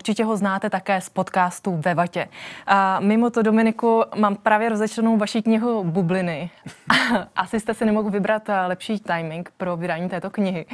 Určitě 0.00 0.24
ho 0.24 0.36
znáte 0.36 0.70
také 0.70 1.00
z 1.00 1.08
podcastu 1.08 1.76
Ve 1.84 1.94
vatě. 1.94 2.28
A 2.66 3.00
mimo 3.00 3.30
to, 3.30 3.42
Dominiku, 3.42 4.04
mám 4.16 4.36
právě 4.36 4.68
rozečtenou 4.68 5.16
vaši 5.16 5.42
knihu 5.42 5.84
Bubliny. 5.84 6.50
Asi 7.36 7.60
jste 7.60 7.74
si 7.74 7.84
nemohl 7.84 8.10
vybrat 8.10 8.48
eh, 8.48 8.66
lepší 8.66 9.00
timing 9.00 9.52
pro 9.56 9.76
vydání 9.76 10.08
této 10.08 10.30
knihy. 10.30 10.66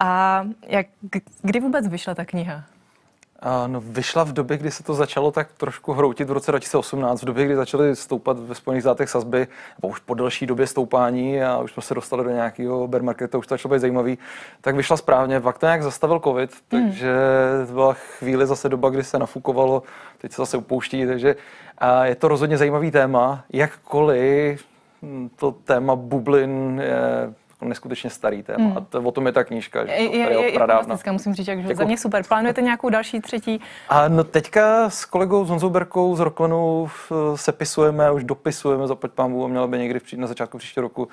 A 0.00 0.44
jak, 0.66 0.86
kdy 1.42 1.60
vůbec 1.60 1.88
vyšla 1.88 2.14
ta 2.14 2.24
kniha? 2.24 2.64
No, 3.66 3.80
vyšla 3.80 4.24
v 4.24 4.32
době, 4.32 4.58
kdy 4.58 4.70
se 4.70 4.82
to 4.82 4.94
začalo 4.94 5.30
tak 5.30 5.52
trošku 5.52 5.92
hroutit 5.92 6.28
v 6.28 6.32
roce 6.32 6.52
2018, 6.52 7.22
v 7.22 7.24
době, 7.24 7.44
kdy 7.44 7.56
začaly 7.56 7.96
stoupat 7.96 8.38
ve 8.38 8.54
Spojených 8.54 8.82
státech 8.82 9.10
sazby, 9.10 9.46
nebo 9.82 9.92
už 9.92 9.98
po 9.98 10.14
delší 10.14 10.46
době 10.46 10.66
stoupání 10.66 11.42
a 11.42 11.58
už 11.58 11.72
jsme 11.72 11.82
se 11.82 11.94
dostali 11.94 12.24
do 12.24 12.30
nějakého 12.30 12.88
bear 12.88 13.02
marketu, 13.02 13.38
už 13.38 13.46
to 13.46 13.54
začalo 13.54 13.74
být 13.74 13.80
zajímavý, 13.80 14.18
tak 14.60 14.76
vyšla 14.76 14.96
správně. 14.96 15.40
Pak 15.40 15.58
to 15.58 15.66
nějak 15.66 15.82
zastavil 15.82 16.20
covid, 16.20 16.50
hmm. 16.72 16.82
takže 16.82 17.14
to 17.66 17.72
byla 17.72 17.92
chvíli 17.92 18.46
zase 18.46 18.68
doba, 18.68 18.90
kdy 18.90 19.04
se 19.04 19.18
nafukovalo, 19.18 19.82
teď 20.18 20.32
se 20.32 20.42
zase 20.42 20.56
upouští, 20.56 21.06
takže 21.06 21.36
a 21.78 22.04
je 22.04 22.14
to 22.14 22.28
rozhodně 22.28 22.58
zajímavý 22.58 22.90
téma, 22.90 23.44
jakkoliv 23.52 24.64
to 25.36 25.52
téma 25.52 25.96
bublin 25.96 26.82
je 26.84 27.34
neskutečně 27.64 28.10
starý 28.10 28.42
téma. 28.42 28.64
Mm. 28.64 28.76
A 28.76 28.80
to, 28.80 29.02
o 29.02 29.10
tom 29.10 29.26
je 29.26 29.32
ta 29.32 29.44
knížka. 29.44 29.86
Že 29.86 29.92
je, 29.92 30.16
je, 30.16 30.40
je, 30.40 30.52
je 31.06 31.12
musím 31.12 31.34
říct, 31.34 31.46
že 31.46 31.52
jako... 31.52 31.74
za 31.74 31.84
mě 31.84 31.98
super. 31.98 32.22
Plánujete 32.28 32.62
nějakou 32.62 32.88
další 32.88 33.20
třetí? 33.20 33.60
A 33.88 34.08
no 34.08 34.24
teďka 34.24 34.90
s 34.90 35.04
kolegou 35.04 35.44
Zonzou 35.44 35.70
Berkou 35.70 36.16
z 36.16 36.20
Roklenu 36.20 36.88
sepisujeme, 37.34 38.10
už 38.10 38.24
dopisujeme 38.24 38.86
za 38.86 38.94
pámu 38.94 39.44
a 39.44 39.48
měla 39.48 39.66
by 39.66 39.78
někdy 39.78 40.00
na 40.16 40.26
začátku 40.26 40.58
příštího 40.58 40.82
roku 40.82 41.08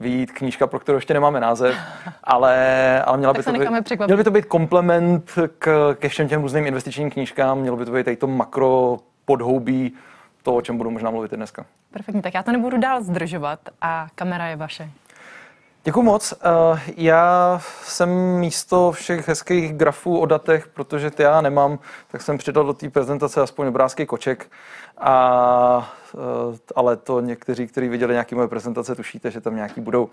vyjít 0.00 0.32
knížka, 0.32 0.66
pro 0.66 0.80
kterou 0.80 0.98
ještě 0.98 1.14
nemáme 1.14 1.40
název, 1.40 1.76
ale, 2.24 3.02
ale 3.02 3.18
měla 3.18 3.32
by, 3.32 3.42
to 3.42 3.52
být, 3.52 3.68
měl 4.06 4.16
by 4.16 4.24
to 4.24 4.30
být 4.30 4.44
komplement 4.44 5.32
k, 5.58 5.96
ke 5.98 6.08
všem 6.08 6.28
těm 6.28 6.42
různým 6.42 6.66
investičním 6.66 7.10
knížkám, 7.10 7.58
mělo 7.58 7.76
by 7.76 7.84
to 7.84 7.92
být 7.92 8.04
tady 8.04 8.16
to 8.16 8.26
makro 8.26 8.98
podhoubí 9.24 9.92
to, 10.42 10.54
o 10.54 10.62
čem 10.62 10.76
budu 10.76 10.90
možná 10.90 11.10
mluvit 11.10 11.32
i 11.32 11.36
dneska. 11.36 11.66
Perfektně, 11.90 12.22
tak 12.22 12.34
já 12.34 12.42
to 12.42 12.52
nebudu 12.52 12.78
dál 12.78 13.02
zdržovat 13.02 13.60
a 13.80 14.06
kamera 14.14 14.46
je 14.46 14.56
vaše. 14.56 14.90
Děkuji 15.86 16.02
moc. 16.02 16.32
Eh, 16.32 16.80
já 16.96 17.60
jsem 17.82 18.08
místo 18.38 18.92
všech 18.92 19.28
hezkých 19.28 19.72
grafů 19.72 20.18
o 20.18 20.26
datech, 20.26 20.68
protože 20.68 21.10
ty 21.10 21.22
já 21.22 21.40
nemám, 21.40 21.78
tak 22.10 22.22
jsem 22.22 22.38
přidal 22.38 22.64
do 22.64 22.72
té 22.72 22.90
prezentace 22.90 23.40
aspoň 23.40 23.66
obrázky 23.66 24.06
koček. 24.06 24.46
A, 24.98 25.94
eh, 26.14 26.58
ale 26.76 26.96
to 26.96 27.20
někteří, 27.20 27.66
kteří 27.66 27.88
viděli 27.88 28.12
nějaké 28.12 28.36
moje 28.36 28.48
prezentace, 28.48 28.94
tušíte, 28.94 29.30
že 29.30 29.40
tam 29.40 29.56
nějaký 29.56 29.80
budou. 29.80 30.08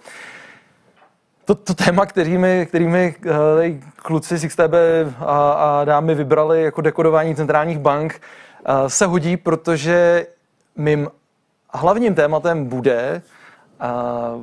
To, 1.45 1.55
to 1.55 1.73
téma, 1.73 2.05
kterými, 2.05 2.65
kterými 2.69 3.15
uh, 3.25 3.33
kluci 3.95 4.37
z 4.37 4.47
XTB 4.47 4.73
a, 5.19 5.51
a 5.51 5.85
dámy 5.85 6.15
vybrali 6.15 6.63
jako 6.63 6.81
dekodování 6.81 7.35
centrálních 7.35 7.79
bank, 7.79 8.21
se 8.87 9.05
hodí, 9.05 9.37
protože 9.37 10.27
mým 10.75 11.07
hlavním 11.73 12.15
tématem 12.15 12.65
bude 12.65 13.21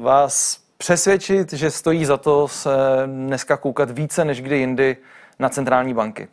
vás 0.03 0.61
přesvědčit, 0.81 1.53
že 1.53 1.70
stojí 1.70 2.05
za 2.05 2.17
to 2.17 2.48
se 2.48 2.70
dneska 3.06 3.56
koukat 3.56 3.91
více 3.91 4.25
než 4.25 4.42
kdy 4.42 4.59
jindy 4.59 4.97
na 5.39 5.48
centrální 5.48 5.95
banky. 5.95 6.28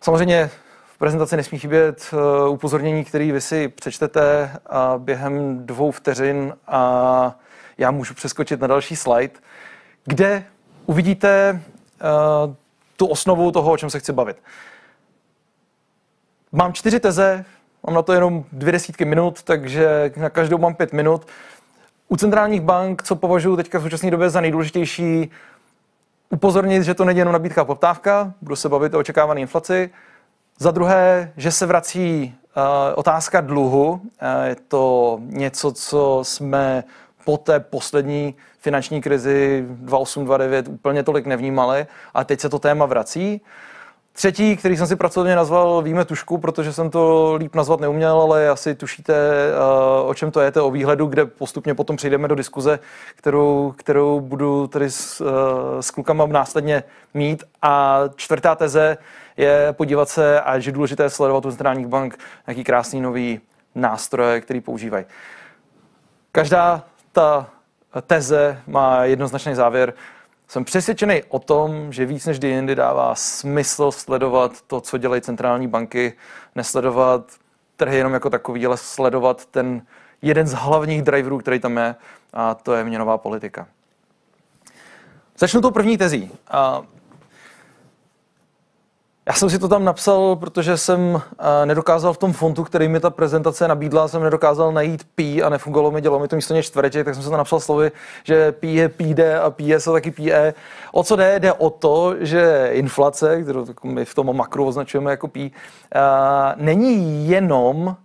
Samozřejmě 0.00 0.50
v 0.94 0.98
prezentaci 0.98 1.36
nesmí 1.36 1.58
chybět 1.58 2.10
eh, 2.12 2.48
upozornění, 2.48 3.04
který 3.04 3.32
vy 3.32 3.40
si 3.40 3.68
přečtete 3.68 4.50
a 4.66 4.98
během 4.98 5.66
dvou 5.66 5.90
vteřin 5.90 6.54
a 6.66 7.38
já 7.78 7.90
můžu 7.90 8.14
přeskočit 8.14 8.60
na 8.60 8.66
další 8.66 8.96
slide, 8.96 9.34
kde 10.04 10.44
uvidíte 10.86 11.52
uh, 11.56 12.54
tu 12.96 13.06
osnovu 13.06 13.52
toho, 13.52 13.72
o 13.72 13.76
čem 13.76 13.90
se 13.90 13.98
chci 13.98 14.12
bavit. 14.12 14.36
Mám 16.52 16.72
čtyři 16.72 17.00
teze, 17.00 17.44
mám 17.86 17.94
na 17.94 18.02
to 18.02 18.12
jenom 18.12 18.44
dvě 18.52 18.72
desítky 18.72 19.04
minut, 19.04 19.42
takže 19.42 20.12
na 20.16 20.30
každou 20.30 20.58
mám 20.58 20.74
pět 20.74 20.92
minut. 20.92 21.26
U 22.12 22.16
centrálních 22.16 22.60
bank, 22.60 23.02
co 23.02 23.16
považuji 23.16 23.56
teďka 23.56 23.78
v 23.78 23.82
současné 23.82 24.10
době 24.10 24.30
za 24.30 24.40
nejdůležitější, 24.40 25.30
upozornit, 26.30 26.82
že 26.82 26.94
to 26.94 27.04
není 27.04 27.18
jenom 27.18 27.32
nabídka 27.32 27.60
a 27.60 27.64
poptávka, 27.64 28.32
budu 28.42 28.56
se 28.56 28.68
bavit 28.68 28.94
o 28.94 28.98
očekávané 28.98 29.40
inflaci. 29.40 29.90
Za 30.58 30.70
druhé, 30.70 31.32
že 31.36 31.50
se 31.50 31.66
vrací 31.66 32.34
uh, 32.56 32.62
otázka 32.94 33.40
dluhu. 33.40 33.90
Uh, 33.90 34.00
je 34.44 34.56
to 34.68 35.18
něco, 35.22 35.72
co 35.72 36.20
jsme 36.22 36.84
po 37.24 37.36
té 37.36 37.60
poslední 37.60 38.34
finanční 38.58 39.00
krizi 39.00 39.66
2008-2009 39.84 40.64
úplně 40.68 41.02
tolik 41.02 41.26
nevnímali 41.26 41.86
a 42.14 42.24
teď 42.24 42.40
se 42.40 42.48
to 42.48 42.58
téma 42.58 42.86
vrací. 42.86 43.40
Třetí, 44.12 44.56
který 44.56 44.76
jsem 44.76 44.86
si 44.86 44.96
pracovně 44.96 45.36
nazval 45.36 45.82
Víme 45.82 46.04
tušku, 46.04 46.38
protože 46.38 46.72
jsem 46.72 46.90
to 46.90 47.34
líp 47.34 47.54
nazvat 47.54 47.80
neuměl, 47.80 48.20
ale 48.20 48.48
asi 48.48 48.74
tušíte, 48.74 49.14
eh, 49.14 50.02
o 50.02 50.14
čem 50.14 50.30
to 50.30 50.40
je, 50.40 50.50
to 50.50 50.66
o 50.66 50.70
výhledu, 50.70 51.06
kde 51.06 51.26
postupně 51.26 51.74
potom 51.74 51.96
přejdeme 51.96 52.28
do 52.28 52.34
diskuze, 52.34 52.78
kterou, 53.16 53.74
kterou 53.76 54.20
budu 54.20 54.66
tady 54.66 54.90
s, 54.90 55.20
eh, 55.20 55.82
s 55.82 55.90
klukama 55.90 56.26
následně 56.26 56.82
mít. 57.14 57.44
A 57.62 58.00
čtvrtá 58.16 58.54
teze 58.54 58.98
je 59.36 59.72
podívat 59.72 60.08
se, 60.08 60.40
a 60.40 60.58
že 60.58 60.68
je 60.68 60.74
důležité 60.74 61.10
sledovat 61.10 61.46
u 61.46 61.50
centrálních 61.50 61.86
bank 61.86 62.18
nějaký 62.46 62.64
krásný 62.64 63.00
nový 63.00 63.40
nástroje, 63.74 64.40
který 64.40 64.60
používají. 64.60 65.04
Každá 66.32 66.82
ta 67.12 67.50
teze 68.06 68.62
má 68.66 69.04
jednoznačný 69.04 69.54
závěr. 69.54 69.92
Jsem 70.50 70.64
přesvědčený 70.64 71.22
o 71.28 71.38
tom, 71.38 71.92
že 71.92 72.06
víc 72.06 72.26
než 72.26 72.38
kdy 72.38 72.48
jindy 72.48 72.74
dává 72.74 73.14
smysl 73.14 73.92
sledovat 73.92 74.62
to, 74.66 74.80
co 74.80 74.98
dělají 74.98 75.22
centrální 75.22 75.68
banky, 75.68 76.12
nesledovat 76.54 77.32
trhy 77.76 77.96
jenom 77.96 78.12
jako 78.12 78.30
takový, 78.30 78.66
ale 78.66 78.76
sledovat 78.76 79.46
ten 79.46 79.82
jeden 80.22 80.46
z 80.46 80.52
hlavních 80.52 81.02
driverů, 81.02 81.38
který 81.38 81.58
tam 81.58 81.76
je, 81.76 81.94
a 82.32 82.54
to 82.54 82.74
je 82.74 82.84
měnová 82.84 83.18
politika. 83.18 83.66
Začnu 85.38 85.60
tou 85.60 85.70
první 85.70 85.98
tezí. 85.98 86.30
Já 89.30 89.34
jsem 89.34 89.50
si 89.50 89.58
to 89.58 89.68
tam 89.68 89.84
napsal, 89.84 90.36
protože 90.36 90.76
jsem 90.76 91.22
eh, 91.38 91.66
nedokázal 91.66 92.12
v 92.12 92.18
tom 92.18 92.32
fontu, 92.32 92.64
který 92.64 92.88
mi 92.88 93.00
ta 93.00 93.10
prezentace 93.10 93.68
nabídla, 93.68 94.08
jsem 94.08 94.22
nedokázal 94.22 94.72
najít 94.72 95.04
P 95.14 95.42
a 95.42 95.48
nefungovalo 95.48 95.90
mi, 95.90 96.00
dělalo 96.00 96.20
mi 96.20 96.28
to 96.28 96.36
místo 96.36 96.54
něj 96.54 96.62
čtvereček, 96.62 97.04
tak 97.04 97.14
jsem 97.14 97.22
se 97.22 97.30
to 97.30 97.36
napsal 97.36 97.60
slovy, 97.60 97.92
že 98.24 98.52
P 98.52 98.66
je 98.66 98.88
PD 98.88 99.20
a 99.42 99.50
PS 99.50 99.86
je 99.86 99.92
taky 99.92 100.10
PE. 100.10 100.54
O 100.92 101.02
co 101.02 101.16
jde? 101.16 101.38
Jde 101.38 101.52
o 101.52 101.70
to, 101.70 102.14
že 102.20 102.68
inflace, 102.72 103.42
kterou 103.42 103.66
my 103.84 104.04
v 104.04 104.14
tom 104.14 104.36
makru 104.36 104.66
označujeme 104.66 105.10
jako 105.10 105.28
P, 105.28 105.50
eh, 105.94 106.00
není 106.56 107.28
jenom 107.28 107.96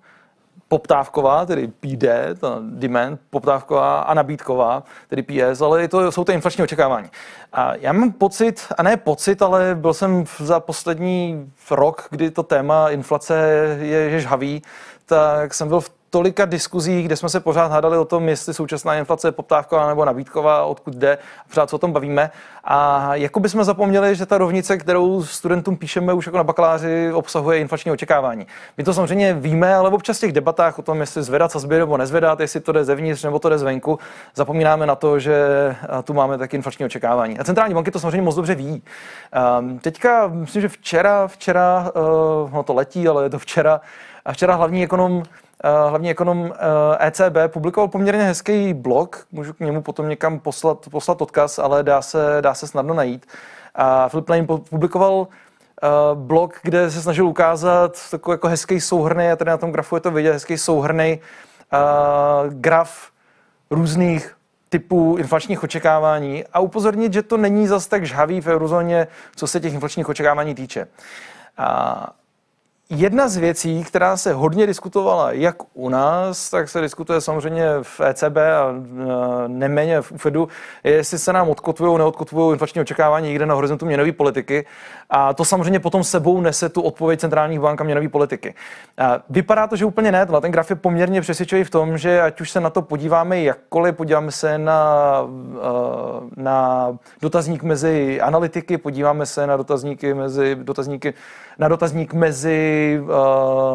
poptávková, 0.76 1.46
tedy 1.46 1.68
PD, 1.68 2.04
ta 2.40 2.60
demand, 2.62 3.20
poptávková 3.30 4.02
a 4.02 4.14
nabídková, 4.14 4.84
tedy 5.08 5.24
PS, 5.24 5.62
ale 5.62 5.88
to, 5.88 6.12
jsou 6.12 6.24
to 6.24 6.32
inflační 6.32 6.64
očekávání. 6.64 7.10
A 7.54 7.76
já 7.76 7.94
mám 7.94 8.12
pocit, 8.12 8.68
a 8.78 8.84
ne 8.84 8.98
pocit, 8.98 9.42
ale 9.42 9.76
byl 9.76 9.94
jsem 9.94 10.26
za 10.38 10.60
poslední 10.60 11.52
rok, 11.72 12.08
kdy 12.10 12.32
to 12.32 12.44
téma 12.44 12.90
inflace 12.90 13.38
je, 13.80 13.98
je 13.98 14.20
žhavý, 14.20 14.62
tak 15.06 15.54
jsem 15.54 15.68
byl 15.68 15.80
v 15.80 15.90
tolika 16.10 16.46
diskuzí, 16.46 17.04
kde 17.04 17.16
jsme 17.16 17.30
se 17.30 17.40
pořád 17.40 17.72
hádali 17.72 17.98
o 17.98 18.06
tom, 18.06 18.30
jestli 18.30 18.54
současná 18.54 18.96
inflace 18.96 19.28
je 19.28 19.32
poptávková 19.32 19.88
nebo 19.88 20.06
nabídková, 20.06 20.66
odkud 20.66 20.96
jde, 20.96 21.18
pořád 21.50 21.70
se 21.70 21.76
o 21.76 21.80
tom 21.80 21.92
bavíme. 21.92 22.32
A 22.64 23.10
jako 23.16 23.40
bychom 23.40 23.64
zapomněli, 23.64 24.16
že 24.16 24.26
ta 24.26 24.38
rovnice, 24.38 24.78
kterou 24.78 25.24
studentům 25.24 25.78
píšeme 25.78 26.14
už 26.14 26.26
jako 26.26 26.38
na 26.38 26.44
bakaláři, 26.44 27.14
obsahuje 27.14 27.60
inflační 27.60 27.92
očekávání. 27.92 28.48
My 28.78 28.84
to 28.84 28.94
samozřejmě 28.94 29.34
víme, 29.34 29.76
ale 29.76 29.90
občas 29.90 30.18
v 30.18 30.22
těch 30.22 30.32
debatách 30.32 30.80
o 30.80 30.82
tom, 30.82 31.02
jestli 31.02 31.24
zvedat 31.24 31.52
sazby 31.52 31.80
nebo 31.80 31.98
nezvedat, 31.98 32.40
jestli 32.40 32.60
to 32.60 32.72
jde 32.72 32.84
zevnitř 32.84 33.24
nebo 33.24 33.40
to 33.40 33.50
jde 33.50 33.58
zvenku, 33.58 34.00
zapomínáme 34.36 34.86
na 34.86 34.96
to, 34.96 35.20
že 35.20 35.36
tu 36.04 36.14
máme 36.14 36.38
taky 36.38 36.56
inflační 36.56 36.86
očekávání. 36.86 37.40
A 37.40 37.44
centrální 37.44 37.74
banky 37.74 37.92
to 37.92 38.00
samozřejmě 38.00 38.22
moc 38.22 38.36
dobře 38.36 38.56
ví. 38.56 38.84
Um, 39.60 39.80
teďka, 39.80 40.28
myslím, 40.28 40.62
že 40.62 40.70
včera, 40.70 41.28
včera, 41.28 41.92
no 42.54 42.64
to 42.64 42.74
letí, 42.74 43.08
ale 43.08 43.24
je 43.24 43.30
to 43.30 43.40
včera, 43.40 43.82
a 44.26 44.34
včera 44.34 44.56
hlavní 44.56 44.84
ekonom 44.84 45.24
hlavní 45.64 46.10
ekonom 46.10 46.54
ECB, 47.00 47.38
eh, 47.38 47.44
e 47.44 47.48
publikoval 47.48 47.88
poměrně 47.88 48.24
hezký 48.24 48.74
blog, 48.74 49.26
můžu 49.32 49.54
k 49.54 49.60
němu 49.60 49.82
potom 49.82 50.10
někam 50.10 50.40
poslat, 50.40 50.90
poslat 50.92 51.22
odkaz, 51.22 51.60
ale 51.60 51.84
dá 51.84 52.02
se, 52.02 52.38
dá 52.42 52.54
se 52.54 52.68
snadno 52.68 52.94
najít. 52.94 53.26
A 53.76 54.10
Philip 54.10 54.30
Lane 54.30 54.48
publikoval 54.70 55.28
eh, 55.28 55.88
blog, 56.14 56.60
kde 56.64 56.92
se 56.92 57.02
snažil 57.02 57.28
ukázat 57.28 58.10
takový 58.12 58.34
jako 58.34 58.48
hezký 58.48 58.82
souhrný, 58.82 59.28
a 59.28 59.36
tady 59.36 59.50
na 59.50 59.58
tom 59.58 59.72
grafu 59.72 59.96
je 59.96 60.02
to 60.02 60.12
vidět, 60.12 60.34
hezký 60.34 60.58
souhrný 60.58 61.20
graf 62.50 63.10
různých 63.72 64.36
typů 64.70 65.16
inflačních 65.20 65.64
očekávání 65.64 66.44
a 66.54 66.60
upozornit, 66.60 67.14
že 67.14 67.24
to 67.24 67.38
není 67.38 67.68
zas 67.68 67.88
tak 67.88 68.06
žhavý 68.06 68.42
v 68.42 68.48
eurozóně, 68.48 69.08
co 69.36 69.48
se 69.48 69.60
těch 69.60 69.74
inflačních 69.74 70.10
očekávání 70.10 70.56
týče. 70.56 70.88
A 71.58 72.10
Jedna 72.90 73.28
z 73.28 73.38
věcí, 73.38 73.84
která 73.84 74.18
se 74.18 74.34
hodně 74.34 74.68
diskutovala 74.68 75.32
jak 75.32 75.56
u 75.74 75.90
nás, 75.90 76.50
tak 76.50 76.70
se 76.70 76.82
diskutuje 76.82 77.22
samozřejmě 77.22 77.66
v 77.82 78.02
ECB 78.02 78.38
a 78.38 78.74
neméně 79.48 80.02
v 80.02 80.12
Fedu, 80.18 80.48
je, 80.84 80.92
jestli 80.92 81.20
se 81.20 81.34
nám 81.34 81.50
odkotvují, 81.50 81.98
neodkotvují 81.98 82.54
inflační 82.54 82.82
očekávání 82.82 83.28
někde 83.28 83.46
na 83.46 83.56
horizontu 83.56 83.86
měnové 83.86 84.12
politiky. 84.12 84.66
A 85.10 85.34
to 85.34 85.46
samozřejmě 85.46 85.80
potom 85.80 86.04
sebou 86.04 86.42
nese 86.42 86.70
tu 86.70 86.82
odpověď 86.82 87.20
centrálních 87.20 87.60
bank 87.60 87.82
a 87.82 87.84
měnové 87.84 88.10
politiky. 88.10 88.54
A 88.98 89.20
vypadá 89.30 89.68
to, 89.68 89.76
že 89.76 89.86
úplně 89.86 90.12
ne. 90.12 90.26
Ten 90.42 90.52
graf 90.52 90.70
je 90.70 90.76
poměrně 90.76 91.22
přesvědčivý 91.22 91.64
v 91.64 91.70
tom, 91.70 91.98
že 91.98 92.22
ať 92.22 92.42
už 92.42 92.52
se 92.52 92.60
na 92.60 92.70
to 92.70 92.82
podíváme 92.82 93.42
jakkoliv, 93.42 93.96
podíváme 93.96 94.32
se 94.32 94.58
na, 94.58 95.22
na 96.38 96.90
dotazník 97.22 97.64
mezi 97.64 98.22
analytiky, 98.22 98.78
podíváme 98.78 99.26
se 99.26 99.48
na 99.48 99.58
dotazníky 99.58 100.14
mezi 100.14 100.56
dotazníky 100.56 101.14
na 101.60 101.68
dotazník 101.68 102.14
mezi 102.14 102.75
uh, 103.00 103.10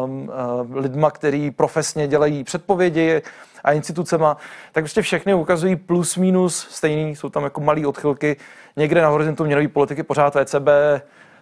uh, 0.09 0.75
lidma, 0.75 1.11
který 1.11 1.51
profesně 1.51 2.07
dělají 2.07 2.43
předpovědi 2.43 3.21
a 3.63 3.71
institucema, 3.71 4.37
tak 4.71 4.83
prostě 4.83 5.01
všechny 5.01 5.33
ukazují 5.33 5.75
plus 5.75 6.17
minus 6.17 6.67
stejný, 6.69 7.15
jsou 7.15 7.29
tam 7.29 7.43
jako 7.43 7.61
malé 7.61 7.87
odchylky. 7.87 8.37
Někde 8.75 9.01
na 9.01 9.09
horizontu 9.09 9.45
měnové 9.45 9.67
politiky 9.67 10.03
pořád 10.03 10.35
ECB 10.35 10.67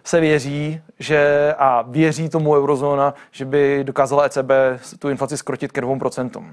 se 0.04 0.20
věří, 0.20 0.80
že 0.98 1.54
a 1.58 1.82
věří 1.82 2.28
tomu 2.28 2.54
eurozóna, 2.54 3.14
že 3.30 3.44
by 3.44 3.84
dokázala 3.84 4.24
ECB 4.24 4.50
tu 4.98 5.08
inflaci 5.08 5.36
skrotit 5.36 5.72
ke 5.72 5.80
2%. 5.80 6.52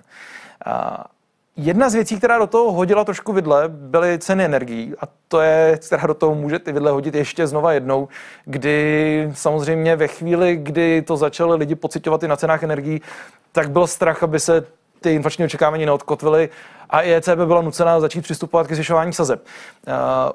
Jedna 1.60 1.90
z 1.90 1.94
věcí, 1.94 2.18
která 2.18 2.38
do 2.38 2.48
toho 2.48 2.72
hodila 2.72 3.04
trošku 3.04 3.34
vidle, 3.34 3.64
byly 3.68 4.20
ceny 4.20 4.46
energií. 4.46 4.94
A 5.02 5.08
to 5.28 5.42
je, 5.42 5.80
která 5.88 6.08
do 6.08 6.14
toho 6.14 6.36
může 6.36 6.60
ty 6.60 6.72
vidle 6.72 6.92
hodit 6.92 7.16
ještě 7.16 7.48
znova 7.48 7.74
jednou, 7.74 8.08
kdy 8.46 9.30
samozřejmě 9.34 9.96
ve 9.96 10.08
chvíli, 10.08 10.56
kdy 10.56 11.02
to 11.02 11.18
začaly 11.18 11.58
lidi 11.58 11.76
pocitovat 11.76 12.24
i 12.24 12.28
na 12.28 12.36
cenách 12.36 12.64
energií, 12.64 13.02
tak 13.52 13.72
byl 13.72 13.88
strach, 13.88 14.24
aby 14.24 14.40
se 14.40 14.66
ty 15.02 15.14
inflační 15.14 15.46
očekávání 15.46 15.86
neodkotvily 15.86 16.50
a 16.90 17.02
i 17.02 17.14
ECB 17.14 17.36
byla 17.46 17.62
nucená 17.62 18.00
začít 18.00 18.22
přistupovat 18.22 18.68
ke 18.68 18.76
zvyšování 18.76 19.14
sazeb. 19.14 19.46
Uh, 19.88 19.94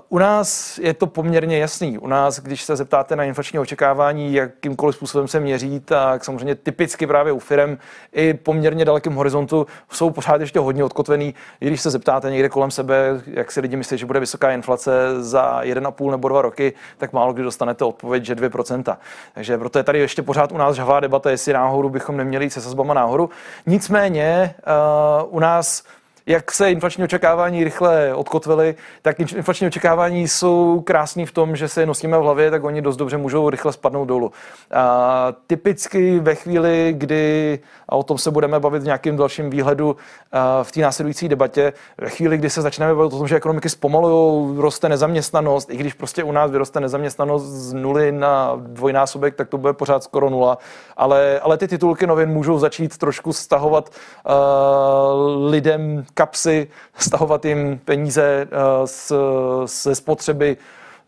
u 0.08 0.18
nás 0.18 0.78
je 0.78 0.94
to 0.94 1.06
poměrně 1.06 1.58
jasný. 1.58 1.98
U 1.98 2.06
nás, 2.06 2.40
když 2.40 2.62
se 2.62 2.76
zeptáte 2.76 3.16
na 3.16 3.24
inflační 3.24 3.58
očekávání, 3.58 4.34
jakýmkoliv 4.34 4.96
způsobem 4.96 5.28
se 5.28 5.40
měří, 5.40 5.80
tak 5.80 6.24
samozřejmě 6.24 6.54
typicky 6.54 7.06
právě 7.06 7.32
u 7.32 7.38
firm 7.38 7.78
i 8.12 8.34
poměrně 8.34 8.84
dalekém 8.84 9.14
horizontu 9.14 9.66
jsou 9.90 10.10
pořád 10.10 10.40
ještě 10.40 10.58
hodně 10.58 10.84
odkotvený. 10.84 11.34
I 11.60 11.66
když 11.66 11.80
se 11.80 11.90
zeptáte 11.90 12.30
někde 12.30 12.48
kolem 12.48 12.70
sebe, 12.70 13.22
jak 13.26 13.52
si 13.52 13.60
lidi 13.60 13.76
myslí, 13.76 13.98
že 13.98 14.06
bude 14.06 14.20
vysoká 14.20 14.52
inflace 14.52 15.22
za 15.22 15.60
1,5 15.62 16.10
nebo 16.10 16.28
2 16.28 16.42
roky, 16.42 16.72
tak 16.98 17.12
málo 17.12 17.32
kdy 17.32 17.42
dostanete 17.42 17.84
odpověď, 17.84 18.24
že 18.24 18.34
2%. 18.34 18.96
Takže 19.34 19.58
proto 19.58 19.78
je 19.78 19.84
tady 19.84 19.98
ještě 19.98 20.22
pořád 20.22 20.52
u 20.52 20.56
nás 20.56 20.76
žhavá 20.76 21.00
debata, 21.00 21.30
jestli 21.30 21.52
náhodou 21.52 21.88
bychom 21.88 22.16
neměli 22.16 22.44
jít 22.44 22.50
se 22.50 22.60
sazbama 22.60 22.94
nahoru. 22.94 23.30
Nicméně 23.66 24.54
uh, 25.22 25.36
u 25.36 25.40
nás 25.40 25.82
jak 26.26 26.52
se 26.52 26.70
inflační 26.70 27.04
očekávání 27.04 27.64
rychle 27.64 28.14
odkotvily, 28.14 28.74
tak 29.02 29.20
inflační 29.20 29.66
očekávání 29.66 30.28
jsou 30.28 30.80
krásní 30.80 31.26
v 31.26 31.32
tom, 31.32 31.56
že 31.56 31.68
se 31.68 31.82
je 31.82 31.86
nosíme 31.86 32.18
v 32.18 32.22
hlavě, 32.22 32.50
tak 32.50 32.64
oni 32.64 32.82
dost 32.82 32.96
dobře 32.96 33.16
můžou 33.16 33.50
rychle 33.50 33.72
spadnout 33.72 34.08
dolů. 34.08 34.32
A 34.72 35.28
typicky 35.46 36.20
ve 36.20 36.34
chvíli, 36.34 36.94
kdy, 36.98 37.58
a 37.88 37.96
o 37.96 38.02
tom 38.02 38.18
se 38.18 38.30
budeme 38.30 38.60
bavit 38.60 38.82
v 38.82 38.84
nějakém 38.84 39.16
dalším 39.16 39.50
výhledu 39.50 39.96
v 40.62 40.72
té 40.72 40.80
následující 40.80 41.28
debatě, 41.28 41.72
ve 41.98 42.10
chvíli, 42.10 42.38
kdy 42.38 42.50
se 42.50 42.62
začneme 42.62 42.94
bavit 42.94 43.12
o 43.12 43.18
tom, 43.18 43.28
že 43.28 43.36
ekonomiky 43.36 43.68
zpomalují, 43.68 44.56
roste 44.60 44.88
nezaměstnanost, 44.88 45.70
i 45.70 45.76
když 45.76 45.94
prostě 45.94 46.24
u 46.24 46.32
nás 46.32 46.50
vyroste 46.50 46.80
nezaměstnanost 46.80 47.44
z 47.44 47.72
nuly 47.72 48.12
na 48.12 48.52
dvojnásobek, 48.56 49.34
tak 49.34 49.48
to 49.48 49.58
bude 49.58 49.72
pořád 49.72 50.04
skoro 50.04 50.30
nula. 50.30 50.58
Ale, 50.96 51.40
ale 51.40 51.58
ty 51.58 51.68
titulky 51.68 52.06
novin 52.06 52.28
můžou 52.28 52.58
začít 52.58 52.98
trošku 52.98 53.32
stahovat 53.32 53.88
uh, 53.88 55.50
lidem 55.50 56.04
kapsy, 56.14 56.68
stahovat 56.96 57.44
jim 57.44 57.80
peníze 57.84 58.48
z, 58.84 59.12
eh, 59.12 59.16
ze 59.66 59.94
spotřeby 59.94 60.56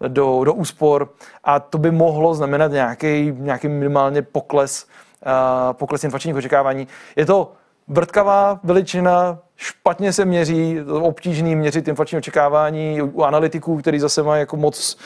do, 0.08 0.44
do 0.44 0.54
úspor 0.54 1.12
a 1.44 1.60
to 1.60 1.78
by 1.78 1.90
mohlo 1.90 2.34
znamenat 2.34 2.72
nějaký, 2.72 3.32
nějaký 3.36 3.68
minimálně 3.68 4.22
pokles, 4.22 4.86
uh, 5.26 5.72
pokles 5.72 6.04
inflačních 6.04 6.36
očekávání. 6.36 6.88
Je 7.16 7.26
to 7.26 7.52
vrtkavá 7.88 8.60
veličina, 8.62 9.38
špatně 9.56 10.12
se 10.12 10.24
měří, 10.24 10.80
obtížný 11.02 11.56
měřit 11.56 11.88
inflační 11.88 12.18
očekávání 12.18 13.02
u 13.02 13.22
analytiků, 13.22 13.76
který 13.76 13.98
zase 13.98 14.22
mají 14.22 14.40
jako 14.40 14.56
moc, 14.56 14.98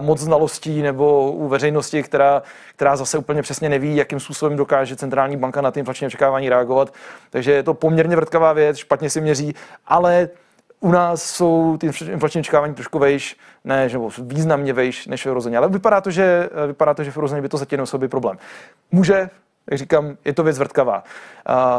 moc 0.00 0.20
znalostí, 0.20 0.82
nebo 0.82 1.32
u 1.32 1.48
veřejnosti, 1.48 2.02
která, 2.02 2.42
která 2.76 2.96
zase 2.96 3.18
úplně 3.18 3.42
přesně 3.42 3.68
neví, 3.68 3.96
jakým 3.96 4.20
způsobem 4.20 4.56
dokáže 4.56 4.96
centrální 4.96 5.36
banka 5.36 5.60
na 5.60 5.70
ty 5.70 5.80
inflační 5.80 6.06
očekávání 6.06 6.48
reagovat. 6.48 6.94
Takže 7.30 7.52
je 7.52 7.62
to 7.62 7.74
poměrně 7.74 8.16
vrtkavá 8.16 8.52
věc, 8.52 8.76
špatně 8.76 9.10
se 9.10 9.20
měří, 9.20 9.54
ale 9.86 10.28
u 10.80 10.90
nás 10.90 11.22
jsou 11.22 11.76
ty 11.76 11.86
inflační 11.86 12.40
očekávání 12.40 12.74
trošku 12.74 12.98
vejš, 12.98 13.36
ne, 13.64 13.88
nebo 13.88 14.10
významně 14.18 14.72
vejš 14.72 15.06
než 15.06 15.26
v 15.26 15.28
eurozóně. 15.28 15.58
Ale 15.58 15.68
vypadá 15.68 16.00
to, 16.00 16.10
že, 16.10 16.48
vypadá 16.66 16.94
to, 16.94 17.04
že 17.04 17.10
v 17.10 17.16
eurozóně 17.16 17.42
by 17.42 17.48
to 17.48 17.56
zatím 17.56 17.86
sobě 17.86 18.08
problém. 18.08 18.38
Může, 18.92 19.30
jak 19.70 19.78
říkám, 19.78 20.16
je 20.24 20.32
to 20.32 20.42
věc 20.42 20.58
vrtkavá. 20.58 21.04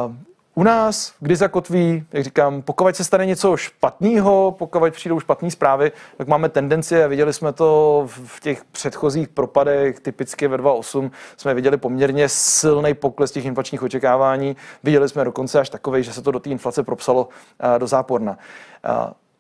Uh, 0.06 0.16
u 0.56 0.64
nás, 0.64 1.14
kdy 1.20 1.36
zakotví, 1.36 2.06
jak 2.14 2.24
říkám, 2.24 2.62
pokud 2.62 2.96
se 2.96 3.04
stane 3.04 3.26
něco 3.26 3.58
špatného, 3.58 4.56
pokud 4.58 4.94
přijdou 4.94 5.20
špatné 5.20 5.52
zprávy, 5.52 5.92
tak 6.18 6.28
máme 6.28 6.50
tendenci, 6.50 7.04
a 7.04 7.08
viděli 7.08 7.34
jsme 7.34 7.54
to 7.54 8.04
v 8.08 8.40
těch 8.40 8.66
předchozích 8.66 9.28
propadech, 9.28 10.00
typicky 10.00 10.48
ve 10.48 10.58
2.8, 10.58 11.12
jsme 11.38 11.54
viděli 11.54 11.78
poměrně 11.78 12.30
silný 12.30 12.94
pokles 12.94 13.32
těch 13.32 13.46
inflačních 13.46 13.84
očekávání. 13.84 14.56
Viděli 14.84 15.10
jsme 15.10 15.24
dokonce 15.24 15.60
až 15.60 15.70
takový, 15.70 16.04
že 16.04 16.14
se 16.14 16.22
to 16.22 16.32
do 16.32 16.40
té 16.40 16.50
inflace 16.50 16.84
propsalo 16.84 17.30
eh, 17.60 17.80
do 17.80 17.88
záporna. 17.88 18.38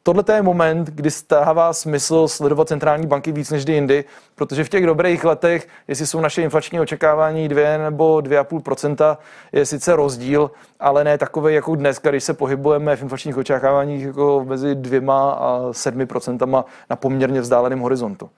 Eh, 0.06 0.13
Tohle 0.13 0.24
je 0.36 0.42
moment, 0.42 0.88
kdy 0.88 1.12
stává 1.12 1.74
smysl 1.74 2.28
sledovat 2.28 2.68
centrální 2.68 3.07
banky 3.07 3.31
víc 3.31 3.52
než 3.52 3.66
jindy, 3.68 4.06
protože 4.36 4.63
v 4.63 4.69
těch 4.69 4.86
dobrých 4.86 5.24
letech, 5.24 5.68
jestli 5.88 6.07
jsou 6.07 6.22
naše 6.22 6.42
inflační 6.42 6.80
očekávání 6.80 7.48
2 7.48 7.78
nebo 7.78 8.22
2,5%, 8.22 9.18
je 9.52 9.66
sice 9.66 9.96
rozdíl, 9.96 10.52
ale 10.80 11.04
ne 11.04 11.18
takový 11.18 11.54
jako 11.54 11.75
dnes, 11.75 12.00
když 12.02 12.24
se 12.24 12.34
pohybujeme 12.34 12.96
v 12.96 13.02
inflačních 13.02 13.38
očekáváních 13.38 14.04
jako 14.04 14.46
mezi 14.48 14.75
2 14.75 15.31
a 15.31 15.72
7% 15.72 16.63
na 16.90 16.96
poměrně 16.96 17.42
vzdáleném 17.42 17.80
horizontu. 17.80 18.30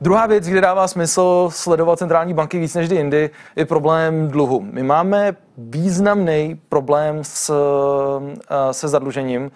Druhá 0.00 0.26
věc, 0.26 0.48
kde 0.48 0.60
dává 0.60 0.88
smysl 0.88 1.48
sledovat 1.52 1.98
centrální 1.98 2.34
banky 2.34 2.58
víc 2.58 2.74
než 2.74 2.90
jindy, 2.90 3.30
je 3.56 3.66
problém 3.66 4.28
dluhu. 4.28 4.60
My 4.60 4.82
máme 4.82 5.36
významný 5.58 6.60
problém 6.68 7.24
s, 7.24 7.52
se 8.72 8.88
zadlužením 8.88 9.50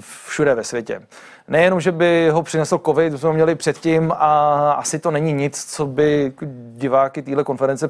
všude 0.00 0.54
ve 0.54 0.64
světě. 0.64 1.02
Nejenom, 1.48 1.80
že 1.80 1.92
by 1.92 2.30
ho 2.30 2.42
přinesl 2.42 2.78
covid, 2.78 3.12
jsme 3.12 3.32
měli 3.32 3.54
předtím 3.54 4.12
a 4.12 4.72
asi 4.72 4.98
to 4.98 5.10
není 5.10 5.32
nic, 5.32 5.64
co 5.64 5.86
by 5.86 6.32
diváky 6.72 7.22
téhle 7.22 7.44
konference 7.44 7.88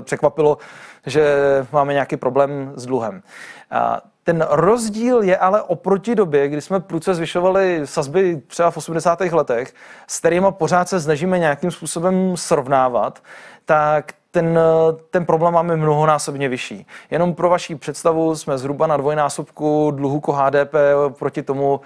překvapilo, 0.00 0.58
že 1.06 1.36
máme 1.72 1.92
nějaký 1.92 2.16
problém 2.16 2.72
s 2.76 2.86
dluhem. 2.86 3.22
Ten 4.24 4.46
rozdíl 4.50 5.22
je 5.22 5.36
ale 5.36 5.62
oproti 5.62 6.14
době, 6.14 6.48
kdy 6.48 6.60
jsme 6.60 6.80
průce 6.80 7.14
zvyšovali 7.14 7.80
sazby 7.84 8.42
třeba 8.46 8.70
v 8.70 8.76
80. 8.76 9.20
letech, 9.20 9.74
s 10.06 10.18
kterými 10.18 10.46
pořád 10.50 10.88
se 10.88 11.00
snažíme 11.00 11.38
nějakým 11.38 11.70
způsobem 11.70 12.36
srovnávat, 12.36 13.22
tak 13.64 14.12
ten, 14.34 14.58
ten 15.10 15.26
problém 15.26 15.54
máme 15.54 15.76
mnohonásobně 15.76 16.48
vyšší. 16.48 16.86
Jenom 17.10 17.34
pro 17.34 17.48
vaši 17.48 17.74
představu 17.74 18.36
jsme 18.36 18.58
zhruba 18.58 18.86
na 18.86 18.96
dvojnásobku 18.96 19.90
dluhu 19.90 20.20
ko 20.20 20.32
HDP 20.32 20.74
proti 21.18 21.42
tomu, 21.42 21.80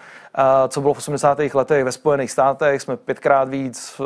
co 0.69 0.81
bylo 0.81 0.95
v 0.95 0.99
80. 0.99 1.39
letech 1.55 1.85
ve 1.85 1.93
Spojených 1.93 2.31
státech. 2.31 2.83
Jsme 2.83 2.97
pětkrát 2.97 3.49
víc 3.49 3.95
v, 3.99 4.01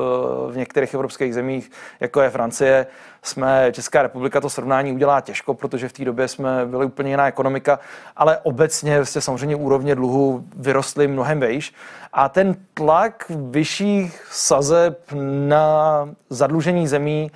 v 0.52 0.56
některých 0.56 0.94
evropských 0.94 1.34
zemích, 1.34 1.70
jako 2.00 2.20
je 2.20 2.30
Francie. 2.30 2.87
Jsme, 3.22 3.72
Česká 3.72 4.02
republika 4.02 4.40
to 4.40 4.50
srovnání 4.50 4.92
udělá 4.92 5.20
těžko, 5.20 5.54
protože 5.54 5.88
v 5.88 5.92
té 5.92 6.04
době 6.04 6.28
jsme 6.28 6.66
byli 6.66 6.87
úplně 6.87 7.11
jiná 7.11 7.28
ekonomika, 7.28 7.78
ale 8.16 8.38
obecně 8.42 8.96
vlastně 8.96 9.20
samozřejmě 9.20 9.56
úrovně 9.56 9.94
dluhu 9.94 10.44
vyrostly 10.56 11.08
mnohem 11.08 11.40
vejš. 11.40 11.75
A 12.12 12.28
ten 12.28 12.56
tlak 12.75 13.25
vyšších 13.30 14.26
sazeb 14.30 14.99
na 15.46 16.08
zadlužení 16.30 16.88
zemí 16.88 17.30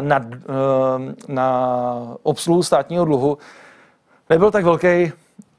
na, 0.00 0.20
na 1.28 2.16
obsluhu 2.22 2.62
státního 2.62 3.04
dluhu 3.04 3.38
nebyl 4.30 4.50
tak 4.50 4.64
velký, 4.64 5.12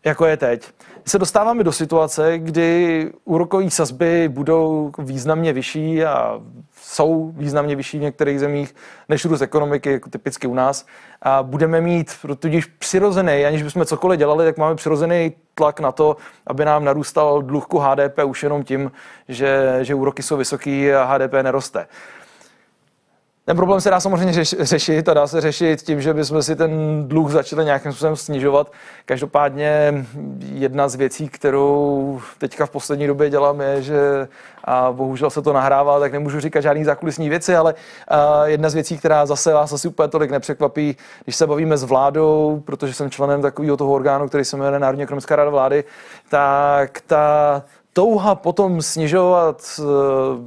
jako 0.06 0.26
je 0.26 0.38
teď. 0.38 0.68
Se 1.06 1.20
dostáváme 1.20 1.64
do 1.64 1.72
situace, 1.72 2.38
kdy 2.38 3.12
úrokové 3.26 3.70
sazby 3.70 4.30
budou 4.30 4.92
významně 4.98 5.54
vyšší 5.54 6.04
a 6.04 6.42
jsou 6.82 7.32
významně 7.36 7.76
vyšší 7.76 7.98
v 7.98 8.02
některých 8.02 8.40
zemích 8.40 8.76
než 9.10 9.26
růst 9.26 9.42
ekonomiky, 9.42 9.92
jako 9.92 10.10
typicky 10.10 10.48
u 10.48 10.54
nás. 10.54 10.86
A 11.22 11.44
budeme 11.44 11.82
mít 11.82 12.12
tudíž 12.40 12.66
přirozený, 12.66 13.46
aniž 13.46 13.64
bychom 13.64 13.86
cokoliv 13.86 14.20
dělali, 14.20 14.46
tak 14.46 14.58
máme 14.58 14.76
přirozený 14.76 15.34
tlak 15.56 15.80
na 15.80 15.92
to, 15.92 16.18
aby 16.48 16.66
nám 16.66 16.84
narůstal 16.84 17.42
dluh 17.42 17.68
HDP 17.80 18.20
už 18.26 18.44
jenom 18.44 18.64
tím, 18.64 18.92
že, 19.28 19.80
že 19.82 19.96
úroky 19.96 20.24
jsou 20.24 20.38
vysoký 20.38 20.94
a 20.94 21.04
HDP 21.04 21.34
neroste. 21.34 21.88
Ten 23.50 23.56
problém 23.56 23.82
se 23.82 23.90
dá 23.90 24.00
samozřejmě 24.00 24.34
řeš, 24.34 24.56
řešit 24.60 25.10
a 25.10 25.14
dá 25.14 25.28
se 25.28 25.42
řešit 25.42 25.82
tím, 25.82 26.02
že 26.02 26.14
bychom 26.14 26.44
si 26.44 26.56
ten 26.56 27.04
dluh 27.08 27.32
začali 27.32 27.66
nějakým 27.66 27.92
způsobem 27.92 28.16
snižovat. 28.16 28.72
Každopádně 29.06 29.94
jedna 30.54 30.88
z 30.88 30.96
věcí, 30.96 31.30
kterou 31.30 32.22
teďka 32.38 32.66
v 32.66 32.70
poslední 32.70 33.08
době 33.08 33.30
dělám, 33.30 33.62
je, 33.62 33.82
že 33.82 34.28
a 34.64 34.92
bohužel 34.92 35.30
se 35.30 35.42
to 35.42 35.54
nahrává, 35.54 36.00
tak 36.00 36.14
nemůžu 36.14 36.40
říkat 36.40 36.62
žádný 36.62 36.84
zákulisní 36.84 37.30
věci, 37.30 37.56
ale 37.56 37.74
jedna 38.46 38.70
z 38.70 38.74
věcí, 38.74 38.98
která 38.98 39.26
zase 39.26 39.54
vás 39.54 39.74
asi 39.74 39.88
úplně 39.88 40.08
tolik 40.08 40.32
nepřekvapí, 40.32 40.98
když 41.24 41.36
se 41.36 41.48
bavíme 41.48 41.78
s 41.78 41.84
vládou, 41.84 42.64
protože 42.66 42.94
jsem 42.94 43.10
členem 43.10 43.42
takového 43.42 43.78
toho 43.78 43.94
orgánu, 43.94 44.28
který 44.28 44.46
se 44.46 44.58
jmenuje 44.58 44.80
Národní 44.80 45.04
ekonomická 45.04 45.36
rada 45.36 45.50
vlády, 45.50 45.84
tak 46.30 47.02
ta 47.08 47.64
touha 47.94 48.36
potom 48.36 48.82
snižovat 48.82 49.80
eh, 49.80 49.84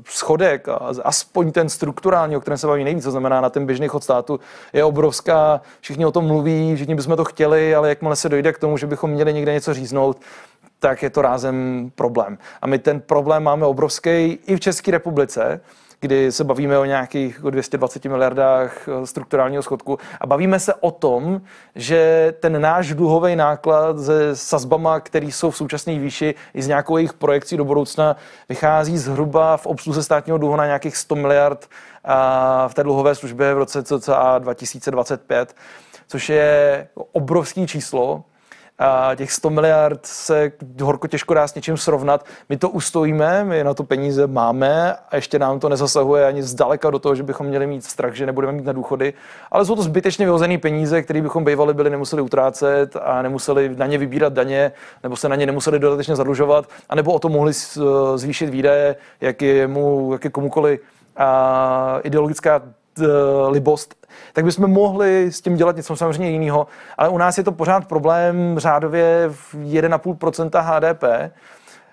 schodek 0.08 0.68
a 0.68 0.76
aspoň 1.04 1.52
ten 1.52 1.68
strukturální, 1.68 2.36
o 2.36 2.40
kterém 2.40 2.58
se 2.58 2.66
baví 2.66 2.84
nejvíc, 2.84 3.04
co 3.04 3.10
znamená 3.10 3.40
na 3.40 3.50
ten 3.50 3.66
běžný 3.66 3.88
chod 3.88 4.04
státu, 4.04 4.40
je 4.72 4.84
obrovská. 4.84 5.60
Všichni 5.80 6.06
o 6.06 6.12
tom 6.12 6.26
mluví, 6.26 6.74
všichni 6.74 6.94
bychom 6.94 7.16
to 7.16 7.24
chtěli, 7.24 7.74
ale 7.74 7.88
jakmile 7.88 8.16
se 8.16 8.28
dojde 8.28 8.52
k 8.52 8.58
tomu, 8.58 8.76
že 8.76 8.86
bychom 8.86 9.10
měli 9.10 9.34
někde 9.34 9.52
něco 9.52 9.74
říznout, 9.74 10.20
tak 10.78 11.02
je 11.02 11.10
to 11.10 11.22
rázem 11.22 11.90
problém. 11.94 12.38
A 12.62 12.66
my 12.66 12.78
ten 12.78 13.00
problém 13.00 13.42
máme 13.42 13.66
obrovský 13.66 14.38
i 14.46 14.56
v 14.56 14.60
České 14.60 14.90
republice 14.90 15.60
kdy 16.02 16.32
se 16.32 16.44
bavíme 16.44 16.78
o 16.78 16.84
nějakých 16.84 17.40
220 17.50 18.04
miliardách 18.04 18.88
eh, 18.88 19.06
strukturálního 19.06 19.62
schodku 19.62 19.98
a 20.20 20.26
bavíme 20.26 20.60
se 20.60 20.74
o 20.74 20.90
tom, 20.90 21.40
že 21.74 22.34
ten 22.40 22.60
náš 22.60 22.94
dluhový 22.94 23.36
náklad 23.36 23.98
se 23.98 24.36
sazbama, 24.36 25.00
který 25.00 25.32
jsou 25.32 25.50
v 25.50 25.56
současné 25.56 25.98
výši 25.98 26.34
i 26.54 26.62
z 26.62 26.68
nějakou 26.68 26.96
jejich 26.96 27.12
projekcí 27.12 27.56
do 27.56 27.64
budoucna, 27.64 28.16
vychází 28.48 28.98
zhruba 28.98 29.56
v 29.56 29.66
obsluze 29.66 30.02
státního 30.02 30.38
dluhu 30.38 30.56
na 30.56 30.66
nějakých 30.66 30.96
100 30.96 31.14
miliard 31.14 31.68
a 32.04 32.68
v 32.68 32.74
té 32.74 32.82
dluhové 32.82 33.14
službě 33.14 33.54
v 33.54 33.58
roce 33.58 33.82
cca 33.82 34.38
2025, 34.38 35.56
což 36.08 36.28
je 36.28 36.88
obrovský 37.12 37.66
číslo 37.66 38.24
a 38.82 39.14
těch 39.14 39.32
100 39.32 39.50
miliard 39.50 40.06
se 40.06 40.52
horko 40.82 41.08
těžko 41.08 41.34
dá 41.34 41.48
s 41.48 41.54
něčím 41.54 41.76
srovnat. 41.76 42.24
My 42.48 42.56
to 42.56 42.68
ustojíme, 42.68 43.44
my 43.44 43.64
na 43.64 43.74
to 43.74 43.84
peníze 43.84 44.26
máme 44.26 44.92
a 44.92 45.16
ještě 45.16 45.38
nám 45.38 45.60
to 45.60 45.68
nezasahuje 45.68 46.26
ani 46.26 46.42
zdaleka 46.42 46.90
do 46.90 46.98
toho, 46.98 47.14
že 47.14 47.22
bychom 47.22 47.46
měli 47.46 47.66
mít 47.66 47.84
strach, 47.84 48.14
že 48.14 48.26
nebudeme 48.26 48.52
mít 48.52 48.64
na 48.64 48.72
důchody. 48.72 49.14
Ale 49.50 49.64
jsou 49.64 49.76
to 49.76 49.82
zbytečně 49.82 50.26
vyhozené 50.26 50.58
peníze, 50.58 51.02
které 51.02 51.22
bychom 51.22 51.44
bývali 51.44 51.74
byli 51.74 51.90
nemuseli 51.90 52.22
utrácet 52.22 52.96
a 53.02 53.22
nemuseli 53.22 53.76
na 53.76 53.86
ně 53.86 53.98
vybírat 53.98 54.32
daně, 54.32 54.72
nebo 55.02 55.16
se 55.16 55.28
na 55.28 55.36
ně 55.36 55.46
nemuseli 55.46 55.78
dodatečně 55.78 56.16
zadlužovat, 56.16 56.68
anebo 56.88 57.12
o 57.12 57.18
to 57.18 57.28
mohli 57.28 57.52
zvýšit 58.14 58.46
výdaje, 58.46 58.96
jak 59.20 59.42
je, 59.42 59.66
mu, 59.66 60.12
jak 60.12 60.24
je 60.24 60.30
komukoli 60.30 60.78
a 61.16 61.98
ideologická 62.02 62.62
libost 63.48 64.02
tak 64.32 64.44
bychom 64.44 64.70
mohli 64.70 65.32
s 65.32 65.40
tím 65.40 65.56
dělat 65.56 65.76
něco 65.76 65.96
samozřejmě 65.96 66.30
jiného. 66.30 66.66
Ale 66.98 67.08
u 67.08 67.18
nás 67.18 67.38
je 67.38 67.44
to 67.44 67.52
pořád 67.52 67.88
problém 67.88 68.54
řádově 68.58 69.28
v 69.28 69.54
1,5% 69.54 70.62
HDP. 70.62 71.32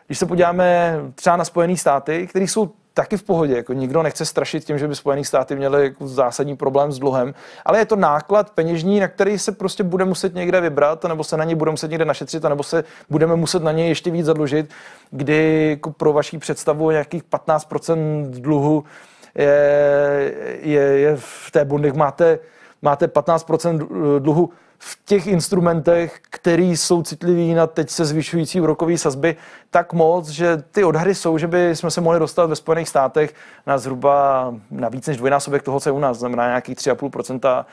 Když 0.08 0.20
se 0.20 0.26
podíváme 0.26 0.96
třeba 1.16 1.36
na 1.38 1.46
Spojené 1.46 1.78
státy, 1.78 2.28
které 2.28 2.46
jsou 2.46 2.70
taky 2.94 3.18
v 3.18 3.24
pohodě. 3.24 3.56
Jako 3.56 3.74
nikdo 3.74 4.04
nechce 4.04 4.26
strašit 4.26 4.64
tím, 4.64 4.78
že 4.78 4.88
by 4.88 4.96
Spojené 4.96 5.24
státy 5.24 5.56
měly 5.56 5.84
jako 5.84 6.08
zásadní 6.08 6.56
problém 6.56 6.92
s 6.92 7.00
dluhem, 7.00 7.34
ale 7.66 7.80
je 7.80 7.86
to 7.86 7.96
náklad 7.96 8.50
peněžní, 8.50 9.00
na 9.00 9.08
který 9.08 9.40
se 9.40 9.52
prostě 9.52 9.84
bude 9.84 10.06
muset 10.06 10.36
někde 10.36 10.62
vybrat, 10.62 11.04
nebo 11.04 11.24
se 11.24 11.38
na 11.38 11.44
něj 11.44 11.56
bude 11.56 11.72
muset 11.72 11.92
někde 11.92 12.06
našetřit, 12.06 12.44
nebo 12.44 12.64
se 12.64 12.84
budeme 13.10 13.36
muset 13.36 13.64
na 13.64 13.72
něj 13.72 13.88
ještě 13.88 14.12
víc 14.12 14.26
zadlužit, 14.26 14.70
kdy 15.12 15.70
jako 15.70 15.92
pro 15.92 16.14
vaší 16.14 16.38
představu 16.38 16.92
nějakých 16.92 17.24
15% 17.24 18.30
dluhu 18.30 18.84
je, 19.36 20.82
je, 20.82 21.16
v 21.16 21.52
té 21.52 21.66
bondech 21.66 21.94
máte, 21.94 22.40
máte 22.82 23.08
15% 23.08 23.88
dluhu 24.20 24.50
v 24.80 25.00
těch 25.06 25.28
instrumentech, 25.28 26.20
které 26.30 26.64
jsou 26.64 27.04
citlivý 27.04 27.54
na 27.54 27.68
teď 27.68 27.90
se 27.90 28.06
zvyšující 28.06 28.62
úrokové 28.62 28.98
sazby, 28.98 29.36
tak 29.70 29.94
moc, 29.94 30.30
že 30.30 30.64
ty 30.72 30.84
odhady 30.84 31.16
jsou, 31.16 31.38
že 31.38 31.48
by 31.48 31.76
jsme 31.76 31.92
se 31.92 32.02
mohli 32.02 32.20
dostat 32.20 32.46
ve 32.46 32.56
Spojených 32.56 32.90
státech 32.90 33.34
na 33.68 33.78
zhruba 33.78 34.54
na 34.72 34.90
víc 34.90 35.08
než 35.08 35.18
dvojnásobek 35.18 35.64
toho, 35.64 35.80
co 35.80 35.90
je 35.90 35.94
u 35.94 36.00
nás, 36.00 36.18
znamená 36.18 36.48
nějakých 36.48 36.78
3,5% 36.78 37.66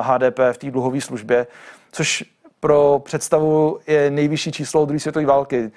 HDP 0.00 0.38
v 0.52 0.58
té 0.58 0.70
dluhové 0.70 1.00
službě, 1.00 1.46
což 1.92 2.24
pro 2.60 3.02
představu 3.04 3.78
je 3.86 4.10
nejvyšší 4.10 4.52
číslo 4.52 4.82
od 4.82 4.86
druhé 4.86 5.00
světové 5.00 5.26
války. 5.26 5.70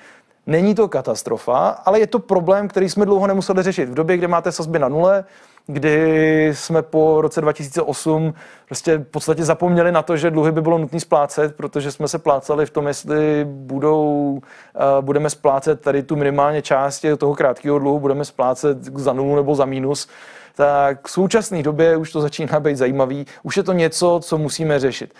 Není 0.47 0.75
to 0.75 0.87
katastrofa, 0.87 1.67
ale 1.67 1.99
je 1.99 2.07
to 2.07 2.19
problém, 2.19 2.67
který 2.67 2.89
jsme 2.89 3.05
dlouho 3.05 3.27
nemuseli 3.27 3.63
řešit. 3.63 3.89
V 3.89 3.93
době, 3.93 4.17
kdy 4.17 4.27
máte 4.27 4.51
sazby 4.51 4.79
na 4.79 4.87
nule, 4.87 5.25
kdy 5.67 6.51
jsme 6.55 6.81
po 6.81 7.21
roce 7.21 7.41
2008 7.41 8.33
prostě 8.67 8.97
v 8.97 9.03
podstatě 9.03 9.45
zapomněli 9.45 9.91
na 9.91 10.01
to, 10.01 10.17
že 10.17 10.31
dluhy 10.31 10.51
by 10.51 10.61
bylo 10.61 10.77
nutné 10.77 10.99
splácet, 10.99 11.55
protože 11.55 11.91
jsme 11.91 12.07
se 12.07 12.19
plácali 12.19 12.65
v 12.65 12.69
tom, 12.69 12.87
jestli 12.87 13.45
budou, 13.45 14.31
uh, 14.31 14.41
budeme 15.01 15.29
splácet 15.29 15.81
tady 15.81 16.03
tu 16.03 16.15
minimálně 16.15 16.61
část 16.61 17.05
toho 17.17 17.35
krátkého 17.35 17.79
dluhu, 17.79 17.99
budeme 17.99 18.25
splácet 18.25 18.83
za 18.83 19.13
nulu 19.13 19.35
nebo 19.35 19.55
za 19.55 19.65
mínus, 19.65 20.07
tak 20.55 21.07
v 21.07 21.11
současné 21.11 21.63
době 21.63 21.97
už 21.97 22.11
to 22.11 22.21
začíná 22.21 22.59
být 22.59 22.77
zajímavý. 22.77 23.25
Už 23.43 23.57
je 23.57 23.63
to 23.63 23.73
něco, 23.73 24.19
co 24.23 24.37
musíme 24.37 24.79
řešit. 24.79 25.13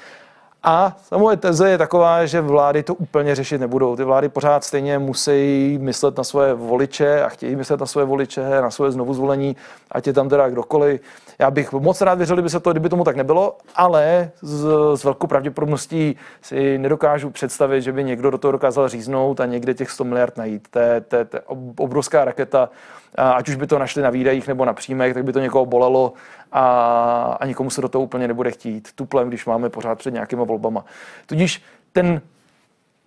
A 0.64 0.98
moje 1.18 1.38
teze 1.38 1.70
je 1.70 1.78
taková, 1.78 2.26
že 2.26 2.42
vlády 2.42 2.84
to 2.84 2.96
úplně 2.96 3.36
řešit 3.36 3.58
nebudou. 3.58 3.96
Ty 3.96 4.04
vlády 4.04 4.30
pořád 4.30 4.64
stejně 4.64 5.00
musí 5.00 5.78
myslet 5.82 6.18
na 6.18 6.24
svoje 6.24 6.54
voliče 6.54 7.24
a 7.24 7.30
chtějí 7.30 7.56
myslet 7.56 7.80
na 7.80 7.86
svoje 7.86 8.06
voliče, 8.06 8.62
na 8.62 8.72
svoje 8.72 8.92
znovu 8.92 9.14
zvolení, 9.14 9.56
ať 9.92 10.08
je 10.08 10.14
tam 10.14 10.30
teda 10.30 10.50
kdokoliv. 10.50 11.02
Já 11.42 11.52
bych 11.52 11.72
moc 11.72 12.02
rád 12.02 12.18
věřil, 12.18 12.36
kdyby 12.36 12.50
se 12.50 12.60
to, 12.60 12.72
kdyby 12.72 12.90
tomu 12.90 13.04
tak 13.04 13.16
nebylo, 13.16 13.58
ale 13.76 14.32
s, 14.42 14.66
s 14.96 15.04
velkou 15.04 15.28
pravděpodobností 15.28 16.16
si 16.42 16.78
nedokážu 16.78 17.30
představit, 17.30 17.82
že 17.82 17.92
by 17.92 18.04
někdo 18.04 18.32
do 18.32 18.38
toho 18.38 18.52
dokázal 18.52 18.90
říznout 18.90 19.40
a 19.40 19.46
někde 19.46 19.74
těch 19.74 19.92
100 19.92 20.04
miliard 20.04 20.38
najít. 20.38 20.68
To 20.72 20.80
je, 20.80 21.02
to 21.02 21.16
je, 21.16 21.26
to 21.26 21.38
je 21.38 21.42
obrovská 21.78 22.26
raketa 22.26 22.70
ať 23.16 23.50
už 23.50 23.56
by 23.56 23.68
to 23.68 23.80
našli 23.80 24.02
na 24.02 24.10
výdajích 24.10 24.48
nebo 24.48 24.66
na 24.66 24.74
příjmech, 24.74 25.14
tak 25.14 25.24
by 25.24 25.34
to 25.34 25.40
někoho 25.40 25.66
bolelo 25.66 26.14
a, 26.52 27.38
a 27.40 27.46
nikomu 27.46 27.70
se 27.70 27.82
do 27.82 27.90
toho 27.90 28.04
úplně 28.04 28.28
nebude 28.28 28.52
chtít. 28.52 28.90
Tuplem, 28.96 29.28
když 29.28 29.46
máme 29.46 29.70
pořád 29.70 29.98
před 29.98 30.14
nějakýma 30.14 30.44
volbama. 30.44 30.86
Tudíž 31.26 31.64
ten, 31.94 32.22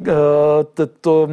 eh, 0.08 0.14
to, 1.00 1.28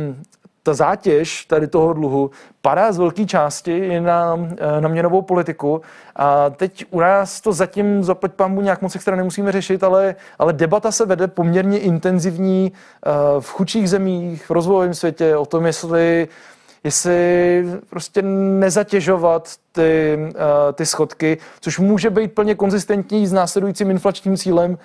ta 0.63 0.73
zátěž 0.73 1.45
tady 1.45 1.67
toho 1.67 1.93
dluhu 1.93 2.31
padá 2.61 2.91
z 2.91 2.97
velké 2.97 3.25
části 3.25 3.99
na, 3.99 4.39
eh, 4.57 4.81
na 4.81 4.89
měnovou 4.89 5.21
politiku. 5.21 5.81
A 6.15 6.49
teď 6.49 6.85
u 6.91 6.99
nás 6.99 7.41
to 7.41 7.53
zatím 7.53 8.03
zaplať 8.03 8.31
pambu 8.31 8.61
nějak 8.61 8.81
moc 8.81 8.95
extra 8.95 9.15
nemusíme 9.15 9.51
řešit, 9.51 9.83
ale, 9.83 10.15
ale 10.39 10.53
debata 10.53 10.91
se 10.91 11.05
vede 11.05 11.27
poměrně 11.27 11.79
intenzivní 11.79 12.71
eh, 12.71 13.11
v 13.39 13.51
chudších 13.51 13.89
zemích, 13.89 14.45
v 14.45 14.51
rozvojovém 14.51 14.93
světě 14.93 15.37
o 15.37 15.45
tom, 15.45 15.65
jestli 15.65 16.27
jestli 16.83 17.65
prostě 17.89 18.21
nezatěžovat 18.21 19.49
ty, 19.71 20.17
uh, 20.19 20.31
ty 20.73 20.85
schodky, 20.85 21.37
což 21.59 21.79
může 21.79 22.09
být 22.09 22.33
plně 22.33 22.55
konzistentní 22.55 23.27
s 23.27 23.33
následujícím 23.33 23.91
inflačním 23.91 24.37
cílem, 24.37 24.77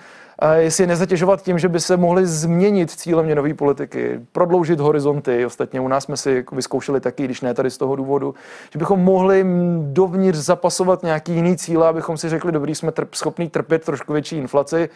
jestli 0.56 0.82
je 0.82 0.88
nezatěžovat 0.88 1.42
tím, 1.42 1.58
že 1.58 1.68
by 1.68 1.80
se 1.80 1.96
mohly 1.96 2.26
změnit 2.26 2.90
cíle 2.90 3.22
měnové 3.22 3.54
politiky, 3.54 4.20
prodloužit 4.32 4.80
horizonty. 4.80 5.46
Ostatně 5.46 5.80
u 5.80 5.88
nás 5.88 6.04
jsme 6.04 6.16
si 6.16 6.44
vyzkoušeli 6.52 7.00
taky, 7.00 7.24
když 7.24 7.40
ne 7.40 7.54
tady 7.54 7.70
z 7.70 7.78
toho 7.78 7.96
důvodu, 7.96 8.34
že 8.72 8.78
bychom 8.78 9.00
mohli 9.00 9.46
dovnitř 9.80 10.38
zapasovat 10.38 11.02
nějaký 11.02 11.32
jiný 11.32 11.56
cíle, 11.56 11.88
abychom 11.88 12.16
si 12.16 12.28
řekli, 12.28 12.52
dobrý, 12.52 12.74
jsme 12.74 12.92
trp, 12.92 13.14
schopní 13.14 13.48
trpět 13.48 13.84
trošku 13.84 14.12
větší 14.12 14.36
inflaci, 14.36 14.88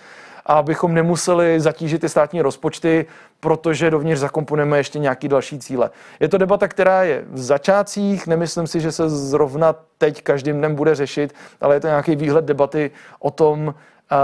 a 0.47 0.55
abychom 0.55 0.95
nemuseli 0.95 1.61
zatížit 1.61 2.01
ty 2.01 2.09
státní 2.09 2.43
rozpočty, 2.43 3.07
protože 3.41 3.91
dovnitř 3.91 4.21
zakomponujeme 4.21 4.77
ještě 4.77 4.99
nějaký 4.99 5.29
další 5.29 5.59
cíle. 5.59 5.91
Je 6.21 6.29
to 6.29 6.39
debata, 6.39 6.69
která 6.69 7.03
je 7.03 7.25
v 7.31 7.39
začátcích, 7.39 8.27
nemyslím 8.27 8.67
si, 8.67 8.81
že 8.81 8.93
se 8.93 9.09
zrovna 9.09 9.75
teď 9.99 10.23
každým 10.23 10.59
dnem 10.59 10.75
bude 10.75 10.95
řešit, 10.95 11.35
ale 11.61 11.77
je 11.77 11.81
to 11.81 11.87
nějaký 11.87 12.17
výhled 12.17 12.45
debaty 12.45 12.91
o 13.19 13.31
tom, 13.31 13.75
uh, 14.13 14.19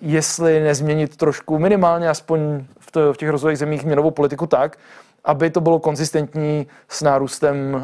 jestli 0.00 0.60
nezměnit 0.60 1.16
trošku 1.16 1.58
minimálně 1.58 2.08
aspoň 2.08 2.64
v, 2.78 2.90
to, 2.90 3.12
v 3.12 3.16
těch 3.16 3.28
rozvojových 3.28 3.58
zemích 3.58 3.84
měnovou 3.84 4.10
politiku 4.10 4.46
tak, 4.46 4.78
aby 5.24 5.50
to 5.50 5.60
bylo 5.60 5.78
konzistentní 5.78 6.66
s 6.88 7.02
nárůstem 7.02 7.74
uh, 7.74 7.80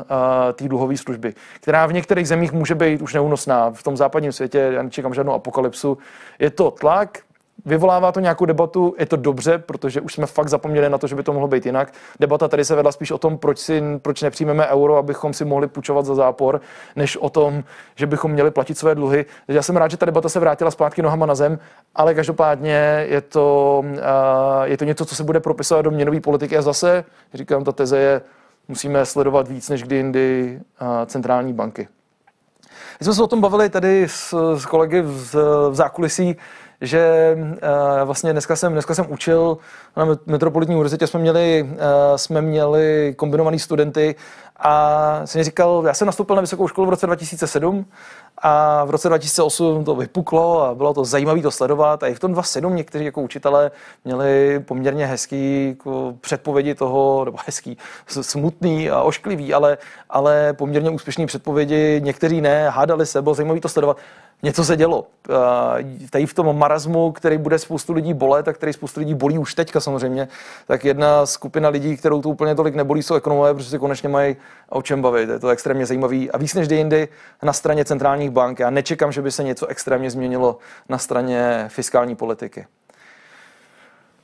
té 0.53 0.69
dluhové 0.69 0.97
služby, 0.97 1.35
která 1.61 1.87
v 1.87 1.93
některých 1.93 2.29
zemích 2.29 2.53
může 2.53 2.75
být 2.75 3.03
už 3.03 3.15
neúnosná. 3.15 3.71
V 3.71 3.83
tom 3.83 3.97
západním 3.97 4.33
světě 4.33 4.59
já 4.59 4.83
nečekám 4.83 5.15
žádnou 5.15 5.33
apokalypsu. 5.33 5.99
Je 6.39 6.51
to 6.51 6.71
tlak, 6.71 7.19
Vyvolává 7.64 8.12
to 8.12 8.21
nějakou 8.21 8.45
debatu, 8.45 8.95
je 8.99 9.07
to 9.07 9.17
dobře, 9.17 9.59
protože 9.59 10.00
už 10.00 10.14
jsme 10.14 10.26
fakt 10.26 10.49
zapomněli 10.49 10.88
na 10.88 10.99
to, 10.99 11.07
že 11.07 11.14
by 11.14 11.23
to 11.23 11.33
mohlo 11.33 11.49
být 11.49 11.67
jinak. 11.67 11.93
Debata 12.21 12.49
tady 12.49 12.64
se 12.64 12.75
vedla 12.75 12.93
spíš 12.93 13.11
o 13.11 13.19
tom, 13.19 13.38
proč, 13.38 13.59
si, 13.59 13.83
proč 14.02 14.23
nepřijmeme 14.23 14.67
euro, 14.67 14.97
abychom 14.97 15.33
si 15.33 15.45
mohli 15.45 15.67
půjčovat 15.67 16.05
za 16.05 16.14
zápor, 16.14 16.61
než 16.97 17.17
o 17.17 17.31
tom, 17.31 17.64
že 17.95 18.07
bychom 18.07 18.31
měli 18.31 18.50
platit 18.50 18.79
své 18.79 18.95
dluhy. 18.95 19.26
Já 19.49 19.62
jsem 19.62 19.76
rád, 19.76 19.90
že 19.90 19.97
ta 19.97 20.07
debata 20.07 20.29
se 20.29 20.40
vrátila 20.40 20.71
zpátky 20.71 21.02
nohama 21.02 21.26
na 21.26 21.35
zem, 21.35 21.59
ale 21.95 22.14
každopádně 22.14 23.07
je 23.09 23.21
to, 23.21 23.85
je 24.64 24.76
to 24.76 24.85
něco, 24.85 25.05
co 25.05 25.14
se 25.14 25.25
bude 25.25 25.40
propisovat 25.40 25.83
do 25.83 25.90
měnové 25.90 26.21
politiky 26.21 26.57
a 26.57 26.62
zase, 26.62 27.05
říkám, 27.35 27.64
ta 27.64 27.73
teze 27.73 27.99
je, 27.99 28.21
musíme 28.69 29.07
sledovat 29.07 29.49
víc 29.49 29.69
než 29.69 29.83
kdy 29.83 29.97
jindy 29.97 30.61
centrální 31.07 31.52
banky. 31.52 31.88
My 33.00 33.05
jsme 33.05 33.14
se 33.14 33.23
o 33.23 33.26
tom 33.26 33.40
bavili 33.40 33.69
tady 33.69 34.02
s, 34.09 34.55
s 34.57 34.67
kolegy 34.67 35.02
v, 35.02 35.35
v 35.71 35.75
zákulisí, 35.75 36.37
že 36.81 37.37
uh, 37.37 37.49
vlastně 38.05 38.33
dneska 38.33 38.57
jsem, 38.57 38.73
dneska 38.73 38.95
jsem 38.95 39.07
učil 39.09 39.59
na 39.97 40.07
Metropolitní 40.27 40.75
univerzitě, 40.75 41.07
jsme 41.07 41.21
měli, 41.21 41.69
uh, 41.73 41.79
jsme 42.17 42.43
měli 42.43 43.15
kombinovaný 43.17 43.59
studenty 43.59 44.15
a 44.63 45.21
jsem 45.25 45.43
říkal, 45.43 45.83
já 45.87 45.95
jsem 45.95 46.07
nastoupil 46.07 46.37
na 46.37 46.41
vysokou 46.41 46.69
školu 46.69 46.87
v 46.87 46.91
roce 46.91 47.07
2007 47.07 47.87
a 48.39 48.85
v 48.85 48.91
roce 48.91 49.09
2008 49.09 49.85
to 49.85 49.95
vypuklo 49.95 50.63
a 50.63 50.75
bylo 50.75 50.95
to 50.95 51.05
zajímavé 51.05 51.43
to 51.43 51.51
sledovat. 51.51 52.03
A 52.03 52.07
i 52.07 52.15
v 52.15 52.19
tom 52.19 52.33
2007 52.33 52.77
někteří 52.77 53.05
jako 53.05 53.23
učitelé 53.23 53.71
měli 54.05 54.61
poměrně 54.61 55.07
hezký 55.07 55.69
jako 55.69 56.15
předpovědi 56.21 56.75
toho, 56.75 57.25
nebo 57.25 57.39
hezký, 57.47 57.79
smutný 58.07 58.91
a 58.91 59.03
ošklivý, 59.03 59.55
ale, 59.55 59.79
ale 60.11 60.53
poměrně 60.53 60.91
úspěšný 60.91 61.27
předpovědi. 61.27 62.01
Někteří 62.05 62.41
ne, 62.41 62.71
hádali 62.71 63.07
se, 63.07 63.23
bylo 63.23 63.35
zajímavé 63.35 63.61
to 63.61 63.69
sledovat 63.69 63.97
něco 64.42 64.64
se 64.64 64.76
dělo. 64.76 65.06
Tady 66.11 66.26
v 66.26 66.35
tom 66.35 66.59
marazmu, 66.59 67.12
který 67.12 67.38
bude 67.38 67.59
spoustu 67.59 67.92
lidí 67.92 68.14
bolet 68.14 68.49
a 68.49 68.52
který 68.52 68.73
spoustu 68.73 69.00
lidí 69.00 69.14
bolí 69.14 69.38
už 69.38 69.54
teďka 69.54 69.80
samozřejmě, 69.80 70.28
tak 70.66 70.85
jedna 70.85 71.26
skupina 71.26 71.68
lidí, 71.68 71.97
kterou 71.97 72.23
to 72.23 72.28
úplně 72.28 72.54
tolik 72.54 72.75
nebolí, 72.75 73.02
jsou 73.02 73.14
ekonomové, 73.14 73.54
protože 73.54 73.70
si 73.70 73.78
konečně 73.78 74.09
mají 74.09 74.37
o 74.68 74.82
čem 74.82 75.02
bavit. 75.02 75.28
Je 75.28 75.38
to 75.38 75.49
extrémně 75.49 75.87
zajímavý. 75.87 76.30
A 76.30 76.38
víc 76.38 76.54
než 76.54 76.70
jindy 76.70 77.09
na 77.42 77.52
straně 77.52 77.85
centrálních 77.85 78.30
bank. 78.30 78.59
Já 78.59 78.70
nečekám, 78.70 79.12
že 79.12 79.23
by 79.23 79.30
se 79.30 79.44
něco 79.44 79.66
extrémně 79.66 80.11
změnilo 80.11 80.59
na 80.88 80.99
straně 80.99 81.64
fiskální 81.68 82.16
politiky. 82.16 82.66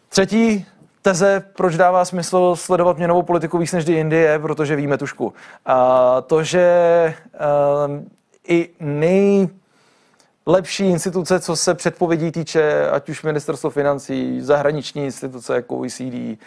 Třetí 0.09 0.67
teze, 1.03 1.45
proč 1.57 1.77
dává 1.77 2.05
smysl 2.05 2.57
sledovat 2.57 2.97
měnovou 2.97 3.23
politiku 3.23 3.59
víc 3.59 3.73
než 3.73 3.87
jindy, 3.89 4.17
je, 4.17 4.39
protože 4.39 4.77
víme 4.77 4.99
tušku. 4.99 5.33
A 5.67 6.21
to, 6.21 6.43
že 6.43 7.15
uh, 7.89 8.05
i 8.49 8.69
nej 8.81 9.49
lepší 10.47 10.91
instituce, 10.91 11.41
co 11.41 11.57
se 11.57 11.75
předpovědí 11.75 12.33
týče, 12.33 12.91
ať 12.91 13.09
už 13.09 13.23
ministerstvo 13.23 13.71
financí, 13.71 14.41
zahraniční 14.41 15.05
instituce 15.05 15.55
jako 15.55 15.77
OECD, 15.77 16.39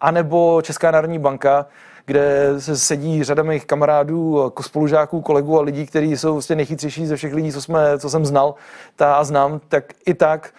anebo 0.00 0.62
Česká 0.62 0.90
národní 0.90 1.18
banka, 1.18 1.66
kde 2.04 2.54
se 2.58 2.76
sedí 2.76 3.24
řada 3.24 3.42
mých 3.42 3.66
kamarádů, 3.66 4.42
jako 4.44 4.62
spolužáků, 4.62 5.20
kolegů 5.20 5.58
a 5.58 5.62
lidí, 5.62 5.86
kteří 5.86 6.16
jsou 6.16 6.32
vlastně 6.32 6.56
nejchytřejší 6.56 7.06
ze 7.06 7.16
všech 7.16 7.34
lidí, 7.34 7.52
co, 7.52 7.62
jsme, 7.62 7.98
co 7.98 8.10
jsem 8.10 8.26
znal 8.26 8.54
ta 8.96 9.14
a 9.14 9.24
znám, 9.24 9.60
tak 9.68 9.84
i 10.06 10.14
tak 10.14 10.50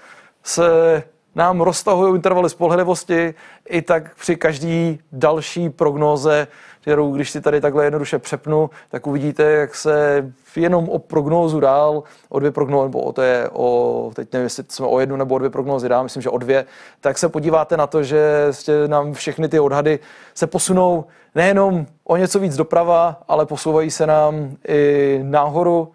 se 0.43 1.03
nám 1.35 1.61
roztahují 1.61 2.15
intervaly 2.15 2.49
spolehlivosti, 2.49 3.33
i 3.69 3.81
tak 3.81 4.15
při 4.15 4.35
každý 4.35 4.99
další 5.11 5.69
prognóze 5.69 6.47
kterou 6.81 7.11
když 7.11 7.31
si 7.31 7.41
tady 7.41 7.61
takhle 7.61 7.83
jednoduše 7.83 8.19
přepnu, 8.19 8.69
tak 8.89 9.07
uvidíte, 9.07 9.43
jak 9.43 9.75
se 9.75 10.25
jenom 10.55 10.89
o 10.89 10.99
prognózu 10.99 11.59
dál, 11.59 12.03
o 12.29 12.39
dvě 12.39 12.51
prognózy, 12.51 12.87
nebo 12.87 13.01
o, 13.01 13.11
to 13.11 13.21
je 13.21 13.49
o, 13.53 14.11
teď 14.15 14.33
nevím, 14.33 14.43
jestli 14.43 14.63
jsme 14.69 14.85
o 14.85 14.99
jednu 14.99 15.15
nebo 15.15 15.35
o 15.35 15.37
dvě 15.37 15.49
prognózy 15.49 15.89
dál, 15.89 16.03
myslím, 16.03 16.21
že 16.21 16.29
o 16.29 16.37
dvě, 16.37 16.65
tak 17.01 17.17
se 17.17 17.29
podíváte 17.29 17.77
na 17.77 17.87
to, 17.87 18.03
že 18.03 18.47
nám 18.87 19.13
všechny 19.13 19.49
ty 19.49 19.59
odhady 19.59 19.99
se 20.33 20.47
posunou 20.47 21.05
nejenom 21.35 21.85
o 22.03 22.17
něco 22.17 22.39
víc 22.39 22.55
doprava, 22.55 23.21
ale 23.27 23.45
posouvají 23.45 23.91
se 23.91 24.07
nám 24.07 24.55
i 24.67 25.19
nahoru. 25.23 25.91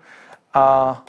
A 0.54 1.02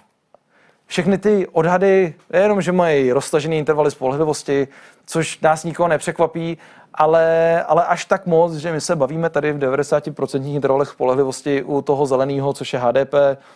všechny 0.86 1.18
ty 1.18 1.48
odhady, 1.48 2.14
nejenom, 2.30 2.62
že 2.62 2.72
mají 2.72 3.12
roztažený 3.12 3.58
intervaly 3.58 3.92
spolehlivosti, 3.92 4.68
což 5.06 5.40
nás 5.40 5.64
nikoho 5.64 5.88
nepřekvapí, 5.90 6.58
ale, 6.98 7.64
ale 7.64 7.86
až 7.86 8.06
tak 8.06 8.26
moc, 8.26 8.54
že 8.54 8.72
my 8.72 8.82
se 8.82 8.96
bavíme 8.96 9.30
tady 9.30 9.54
v 9.54 9.60
90% 9.60 10.56
intervalech 10.56 10.90
spolehlivosti 10.90 11.64
u 11.64 11.82
toho 11.82 12.06
zeleného, 12.06 12.54
což 12.54 12.74
je 12.74 12.80
HDP, 12.80 13.14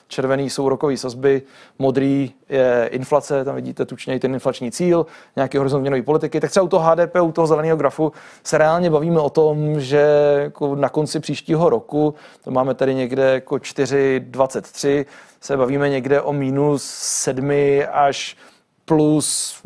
červený 0.07 0.49
jsou 0.49 0.69
rokové 0.69 0.97
sazby, 0.97 1.41
modrý 1.79 2.33
je 2.49 2.89
inflace, 2.91 3.45
tam 3.45 3.55
vidíte 3.55 3.85
tučně 3.85 4.19
ten 4.19 4.33
inflační 4.33 4.71
cíl, 4.71 5.05
nějaký 5.35 5.57
horizont 5.57 5.81
měnové 5.81 6.01
politiky, 6.01 6.39
tak 6.39 6.51
třeba 6.51 6.63
u 6.63 6.67
toho 6.67 6.89
HDP, 6.89 7.15
u 7.21 7.31
toho 7.31 7.47
zeleného 7.47 7.77
grafu 7.77 8.11
se 8.43 8.57
reálně 8.57 8.89
bavíme 8.89 9.19
o 9.19 9.29
tom, 9.29 9.79
že 9.79 10.05
jako 10.39 10.75
na 10.75 10.89
konci 10.89 11.19
příštího 11.19 11.69
roku, 11.69 12.13
to 12.43 12.51
máme 12.51 12.73
tady 12.73 12.95
někde 12.95 13.23
jako 13.33 13.55
4,23, 13.55 15.05
se 15.41 15.57
bavíme 15.57 15.89
někde 15.89 16.21
o 16.21 16.33
minus 16.33 16.83
7 16.83 17.51
až 17.91 18.37
plus 18.85 19.61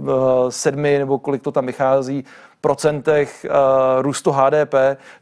7, 0.49 0.85
eh, 0.85 0.99
nebo 0.99 1.19
kolik 1.19 1.41
to 1.41 1.51
tam 1.51 1.65
vychází, 1.65 2.25
procentech 2.63 3.45
uh, 3.49 4.01
růstu 4.01 4.31
HDP. 4.31 4.73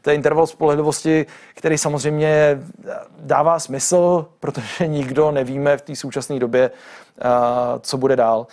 To 0.02 0.10
je 0.10 0.16
interval 0.16 0.46
spolehlivosti, 0.46 1.26
který 1.54 1.78
samozřejmě 1.78 2.62
dává 3.18 3.58
smysl, 3.58 4.26
protože 4.40 4.86
nikdo 4.86 5.30
nevíme 5.30 5.76
v 5.76 5.82
té 5.82 5.96
současné 5.96 6.38
době, 6.38 6.70
uh, 6.70 7.30
co 7.80 7.98
bude 7.98 8.16
dál. 8.16 8.46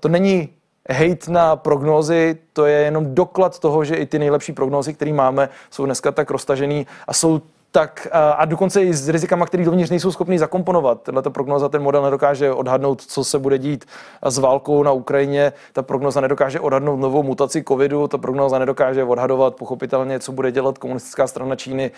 To 0.00 0.08
není 0.08 0.48
hate 0.90 1.30
na 1.30 1.56
prognózy, 1.56 2.38
to 2.52 2.66
je 2.66 2.78
jenom 2.78 3.14
doklad 3.14 3.58
toho, 3.58 3.84
že 3.84 3.96
i 3.96 4.06
ty 4.06 4.18
nejlepší 4.18 4.52
prognózy, 4.52 4.94
které 4.94 5.12
máme, 5.12 5.48
jsou 5.70 5.84
dneska 5.84 6.12
tak 6.12 6.30
roztažený 6.30 6.86
a 7.06 7.12
jsou 7.12 7.40
tak 7.76 8.08
a 8.36 8.44
dokonce 8.44 8.82
i 8.82 8.94
s 8.94 9.08
rizikama, 9.08 9.46
které 9.46 9.64
dovnitř 9.64 9.90
nejsou 9.90 10.12
schopný 10.12 10.38
zakomponovat. 10.38 11.02
Tahle 11.02 11.22
prognoza, 11.22 11.68
ten 11.68 11.82
model 11.82 12.02
nedokáže 12.02 12.52
odhadnout, 12.52 13.02
co 13.02 13.24
se 13.24 13.38
bude 13.38 13.58
dít 13.58 13.84
s 14.22 14.38
válkou 14.38 14.82
na 14.82 14.92
Ukrajině, 14.92 15.52
ta 15.72 15.82
prognoza 15.82 16.20
nedokáže 16.20 16.60
odhadnout 16.60 16.96
novou 16.96 17.22
mutaci 17.22 17.64
covidu, 17.68 18.08
ta 18.08 18.18
prognoza 18.18 18.58
nedokáže 18.58 19.04
odhadovat 19.04 19.54
pochopitelně, 19.54 20.20
co 20.20 20.32
bude 20.32 20.52
dělat 20.52 20.78
komunistická 20.78 21.26
strana 21.26 21.56
Číny 21.56 21.90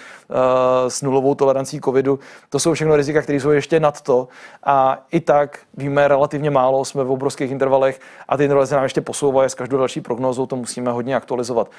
s 0.89 1.03
nulovou 1.03 1.35
tolerancí 1.35 1.81
covidu. 1.81 2.19
To 2.51 2.59
jsou 2.59 2.73
všechno 2.73 2.97
rizika, 2.97 3.23
které 3.23 3.41
jsou 3.41 3.51
ještě 3.51 3.81
nad 3.81 4.01
to 4.01 4.29
a 4.65 4.99
i 5.13 5.21
tak 5.21 5.59
víme 5.77 6.09
relativně 6.09 6.51
málo, 6.51 6.85
jsme 6.85 7.05
v 7.05 7.11
obrovských 7.11 7.51
intervalech 7.51 8.01
a 8.29 8.37
ty 8.37 8.45
intervaly 8.45 8.67
se 8.67 8.75
nám 8.75 8.85
ještě 8.85 9.01
posouvají 9.01 9.51
s 9.51 9.55
každou 9.55 9.79
další 9.79 10.01
prognózou, 10.01 10.47
to 10.47 10.57
musíme 10.57 10.91
hodně 10.91 11.17
aktualizovat. 11.17 11.71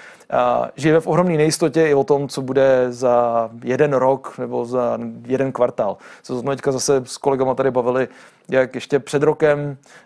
Žijeme 0.75 0.99
v 0.99 1.07
ohromné 1.07 1.37
nejistotě 1.37 1.87
i 1.87 1.93
o 1.93 2.03
tom, 2.03 2.27
co 2.27 2.41
bude 2.41 2.85
za 2.89 3.49
jeden 3.63 3.86
jeden 3.87 3.99
rok 3.99 4.37
nebo 4.37 4.65
za 4.65 4.97
jeden 5.25 5.51
kvartál. 5.51 5.97
Co 6.23 6.39
jsme 6.39 6.55
teďka 6.55 6.71
zase 6.71 7.01
s 7.05 7.17
kolegama 7.17 7.55
tady 7.55 7.71
bavili, 7.71 8.07
jak 8.49 8.75
ještě 8.75 8.99
před 8.99 9.23
rokem 9.23 9.59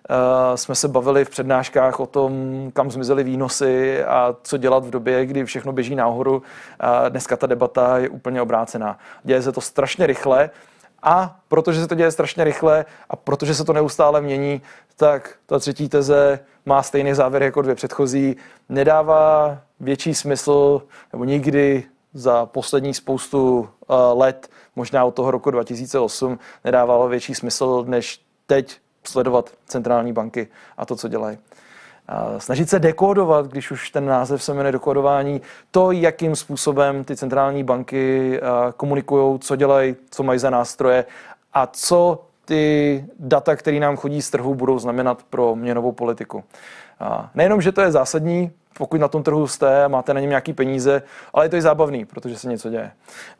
uh, 0.09 0.55
jsme 0.55 0.75
se 0.75 0.87
bavili 0.87 1.25
v 1.25 1.29
přednáškách 1.29 1.99
o 1.99 2.05
tom, 2.05 2.31
kam 2.73 2.91
zmizely 2.91 3.23
výnosy 3.23 4.03
a 4.03 4.35
co 4.43 4.57
dělat 4.57 4.85
v 4.85 4.89
době, 4.89 5.25
kdy 5.25 5.45
všechno 5.45 5.71
běží 5.71 5.95
nahoru. 5.95 6.43
A 6.79 7.09
dneska 7.09 7.37
ta 7.37 7.47
debata 7.47 7.97
je 7.97 8.09
úplně 8.09 8.41
obrácená. 8.41 8.97
Děje 9.23 9.41
se 9.41 9.51
to 9.51 9.61
strašně 9.61 10.07
rychle 10.07 10.49
a 11.03 11.39
protože 11.47 11.81
se 11.81 11.87
to 11.87 11.95
děje 11.95 12.11
strašně 12.11 12.43
rychle 12.43 12.85
a 13.09 13.15
protože 13.15 13.55
se 13.55 13.65
to 13.65 13.73
neustále 13.73 14.21
mění, 14.21 14.61
tak 14.95 15.35
ta 15.45 15.59
třetí 15.59 15.89
teze 15.89 16.39
má 16.65 16.83
stejný 16.83 17.13
závěr 17.13 17.43
jako 17.43 17.61
dvě 17.61 17.75
předchozí. 17.75 18.35
Nedává 18.69 19.57
větší 19.79 20.13
smysl, 20.13 20.81
nebo 21.13 21.23
nikdy 21.23 21.83
za 22.13 22.45
poslední 22.45 22.93
spoustu 22.93 23.59
uh, 23.59 23.95
let, 24.13 24.49
možná 24.75 25.05
od 25.05 25.15
toho 25.15 25.31
roku 25.31 25.51
2008, 25.51 26.39
nedávalo 26.65 27.07
větší 27.07 27.35
smysl, 27.35 27.83
než 27.87 28.21
teď 28.45 28.77
sledovat 29.03 29.51
centrální 29.65 30.13
banky 30.13 30.47
a 30.77 30.85
to, 30.85 30.95
co 30.95 31.07
dělají. 31.07 31.37
Snažit 32.37 32.69
se 32.69 32.79
dekodovat, 32.79 33.47
když 33.47 33.71
už 33.71 33.89
ten 33.89 34.05
název 34.05 34.43
se 34.43 34.53
jmenuje 34.53 34.71
dekodování, 34.71 35.41
to, 35.71 35.91
jakým 35.91 36.35
způsobem 36.35 37.03
ty 37.03 37.15
centrální 37.15 37.63
banky 37.63 38.39
komunikují, 38.77 39.39
co 39.39 39.55
dělají, 39.55 39.95
co 40.09 40.23
mají 40.23 40.39
za 40.39 40.49
nástroje 40.49 41.05
a 41.53 41.67
co 41.67 42.25
ty 42.45 43.05
data, 43.19 43.55
které 43.55 43.79
nám 43.79 43.97
chodí 43.97 44.21
z 44.21 44.29
trhu, 44.29 44.55
budou 44.55 44.79
znamenat 44.79 45.23
pro 45.29 45.55
měnovou 45.55 45.91
politiku. 45.91 46.43
Nejenom, 47.35 47.61
že 47.61 47.71
to 47.71 47.81
je 47.81 47.91
zásadní 47.91 48.51
pokud 48.77 49.01
na 49.01 49.07
tom 49.07 49.23
trhu 49.23 49.47
jste, 49.47 49.87
máte 49.87 50.13
na 50.13 50.19
něm 50.19 50.29
nějaký 50.29 50.53
peníze, 50.53 51.01
ale 51.33 51.45
je 51.45 51.49
to 51.49 51.55
i 51.55 51.61
zábavný, 51.61 52.05
protože 52.05 52.37
se 52.37 52.49
něco 52.49 52.69
děje. 52.69 52.91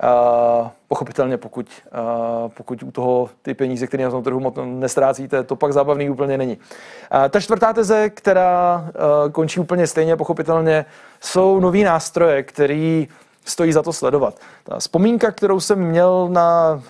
Uh, 0.03 0.67
pochopitelně, 0.87 1.37
pokud, 1.37 1.67
uh, 2.43 2.49
pokud 2.49 2.83
u 2.83 2.91
toho 2.91 3.29
ty 3.41 3.53
peníze, 3.53 3.87
které 3.87 4.03
na 4.03 4.09
tom 4.09 4.23
trhu 4.23 4.53
nestrácíte, 4.63 5.43
to 5.43 5.55
pak 5.55 5.73
zábavný 5.73 6.09
úplně 6.09 6.37
není. 6.37 6.57
Uh, 6.57 7.29
ta 7.29 7.39
čtvrtá 7.39 7.73
teze, 7.73 8.09
která 8.09 8.85
uh, 8.85 9.31
končí 9.31 9.59
úplně 9.59 9.87
stejně, 9.87 10.15
pochopitelně, 10.15 10.85
jsou 11.21 11.59
nový 11.59 11.83
nástroje, 11.83 12.43
který 12.43 13.07
stojí 13.45 13.73
za 13.73 13.81
to 13.81 13.93
sledovat. 13.93 14.35
Ta 14.63 14.79
vzpomínka, 14.79 15.31
kterou 15.31 15.59
jsem 15.59 15.79
měl 15.79 16.27
na, 16.31 16.81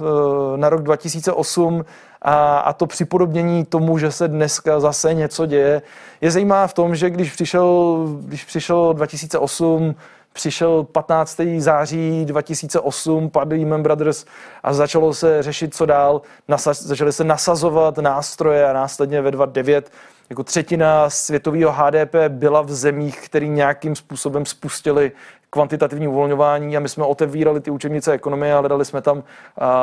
na 0.55 0.69
rok 0.69 0.81
2008, 0.81 1.85
a, 2.21 2.59
a 2.59 2.73
to 2.73 2.87
připodobnění 2.87 3.65
tomu, 3.65 3.97
že 3.97 4.11
se 4.11 4.27
dneska 4.27 4.79
zase 4.79 5.13
něco 5.13 5.45
děje, 5.45 5.81
je 6.21 6.31
zajímá 6.31 6.67
v 6.67 6.73
tom, 6.73 6.95
že 6.95 7.09
když 7.09 7.31
přišel, 7.31 8.05
když 8.21 8.45
přišel 8.45 8.93
2008, 8.93 9.95
přišel 10.33 10.83
15. 10.83 11.41
září 11.57 12.25
2008, 12.25 13.29
padl 13.29 13.55
Lehman 13.55 13.83
Brothers 13.83 14.25
a 14.63 14.73
začalo 14.73 15.13
se 15.13 15.43
řešit, 15.43 15.75
co 15.75 15.85
dál. 15.85 16.21
Nasa, 16.47 16.73
začaly 16.73 17.13
se 17.13 17.23
nasazovat 17.23 17.97
nástroje 17.97 18.69
a 18.69 18.73
následně 18.73 19.21
ve 19.21 19.31
2009 19.31 19.91
jako 20.29 20.43
třetina 20.43 21.09
světového 21.09 21.71
HDP 21.71 22.15
byla 22.27 22.61
v 22.61 22.71
zemích, 22.71 23.21
které 23.21 23.47
nějakým 23.47 23.95
způsobem 23.95 24.45
spustili 24.45 25.11
kvantitativní 25.53 26.07
uvolňování 26.07 26.77
a 26.77 26.79
my 26.79 26.89
jsme 26.89 27.05
otevírali 27.05 27.59
ty 27.59 27.71
učebnice 27.71 28.11
ekonomie, 28.11 28.53
ale 28.53 28.69
dali 28.69 28.85
jsme 28.85 29.01
tam 29.01 29.23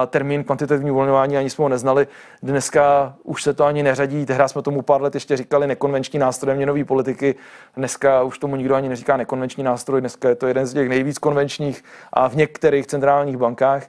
termín 0.07 0.44
kvantitativní 0.44 0.90
uvolňování, 0.90 1.37
ani 1.37 1.50
jsme 1.50 1.62
ho 1.62 1.68
neznali. 1.68 2.07
Dneska 2.42 3.14
už 3.24 3.42
se 3.42 3.54
to 3.54 3.64
ani 3.64 3.83
neřadí, 3.83 4.26
tehdy 4.26 4.44
jsme 4.46 4.62
tomu 4.62 4.83
pár 4.83 5.02
let 5.02 5.14
ještě 5.14 5.37
říkali 5.37 5.66
nekonvenční 5.66 6.18
nástroj 6.18 6.57
měnové 6.57 6.85
politiky, 6.85 7.35
dneska 7.76 8.22
už 8.22 8.38
tomu 8.38 8.57
nikdo 8.57 8.74
ani 8.74 8.88
neříká 8.88 9.16
nekonvenční 9.16 9.64
nástroj, 9.64 10.00
dneska 10.00 10.28
je 10.28 10.35
to 10.35 10.46
jeden 10.46 10.66
z 10.66 10.72
těch 10.72 10.88
nejvíc 10.88 11.18
konvenčních 11.18 11.85
a 12.12 12.28
v 12.28 12.37
některých 12.37 12.87
centrálních 12.87 13.37
bankách. 13.37 13.83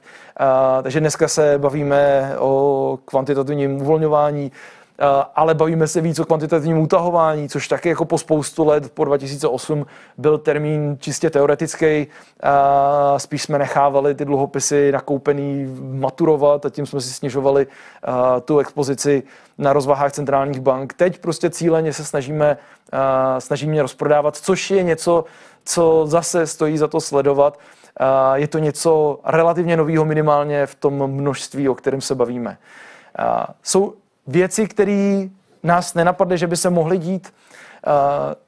Takže 0.82 1.00
dneska 1.00 1.28
se 1.28 1.58
bavíme 1.58 2.32
o 2.38 2.98
kvantitativním 3.04 3.82
uvolňování, 3.82 4.52
ale 5.34 5.54
bavíme 5.54 5.86
se 5.86 6.00
víc 6.00 6.18
o 6.18 6.24
kvantitativním 6.24 6.78
utahování, 6.78 7.48
což 7.48 7.68
taky 7.68 7.88
jako 7.88 8.04
po 8.04 8.18
spoustu 8.18 8.64
let 8.64 8.92
po 8.94 9.04
2008 9.04 9.86
byl 10.18 10.38
termín 10.38 10.96
čistě 11.00 11.30
teoretický. 11.30 12.06
Spíš 13.16 13.42
jsme 13.42 13.58
nechávali 13.58 14.14
ty 14.14 14.24
dluhopisy 14.24 14.92
nakoupený 14.92 15.76
maturovat 15.80 16.66
a 16.66 16.70
tím 16.70 16.86
jsme 16.86 17.00
si 17.00 17.12
snižovali 17.12 17.66
eh, 17.66 18.40
tu 18.40 18.58
expozici 18.58 19.22
na 19.58 19.72
rozvahách 19.72 20.12
centrálních 20.12 20.60
bank. 20.60 20.92
Teď 20.92 21.18
prostě 21.18 21.50
cíleně 21.50 21.92
se 21.92 22.04
snažíme, 22.04 22.56
eh, 22.92 23.40
snažíme 23.40 23.82
rozprodávat, 23.82 24.36
což 24.36 24.70
je 24.70 24.82
něco, 24.82 25.24
co 25.64 26.02
zase 26.06 26.46
stojí 26.46 26.78
za 26.78 26.88
to 26.88 27.00
sledovat. 27.00 27.58
Je 28.34 28.48
to 28.48 28.58
něco 28.58 29.20
relativně 29.24 29.76
nového 29.76 30.04
minimálně 30.04 30.66
v 30.66 30.74
tom 30.74 31.06
množství, 31.06 31.68
o 31.68 31.74
kterém 31.74 32.00
se 32.00 32.14
bavíme. 32.14 32.58
Jsou 33.62 33.94
věci, 34.26 34.66
které 34.66 35.28
nás 35.62 35.94
nenapadly, 35.94 36.38
že 36.38 36.46
by 36.46 36.56
se 36.56 36.70
mohly 36.70 36.98
dít 36.98 37.32
uh, 37.86 37.92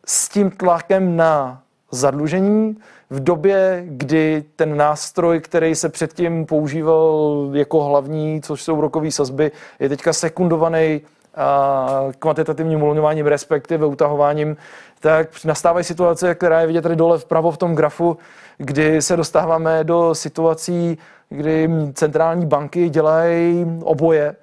s 0.06 0.28
tím 0.28 0.50
tlakem 0.50 1.16
na 1.16 1.62
zadlužení 1.90 2.76
v 3.10 3.20
době, 3.20 3.84
kdy 3.86 4.44
ten 4.56 4.76
nástroj, 4.76 5.40
který 5.40 5.74
se 5.74 5.88
předtím 5.88 6.46
používal 6.46 7.50
jako 7.52 7.84
hlavní, 7.84 8.42
což 8.42 8.62
jsou 8.62 8.80
rokové 8.80 9.10
sazby, 9.10 9.52
je 9.80 9.88
teďka 9.88 10.12
sekundovaný 10.12 11.00
uh, 11.00 12.12
kvantitativním 12.12 12.82
uvolňováním, 12.82 13.26
respektive 13.26 13.86
utahováním, 13.86 14.56
tak 15.00 15.44
nastávají 15.44 15.84
situace, 15.84 16.34
která 16.34 16.60
je 16.60 16.66
vidět 16.66 16.82
tady 16.82 16.96
dole 16.96 17.18
vpravo 17.18 17.50
v 17.50 17.56
tom 17.56 17.74
grafu, 17.74 18.18
kdy 18.58 19.02
se 19.02 19.16
dostáváme 19.16 19.84
do 19.84 20.14
situací, 20.14 20.98
kdy 21.28 21.68
centrální 21.94 22.46
banky 22.46 22.88
dělají 22.88 23.66
oboje 23.82 24.36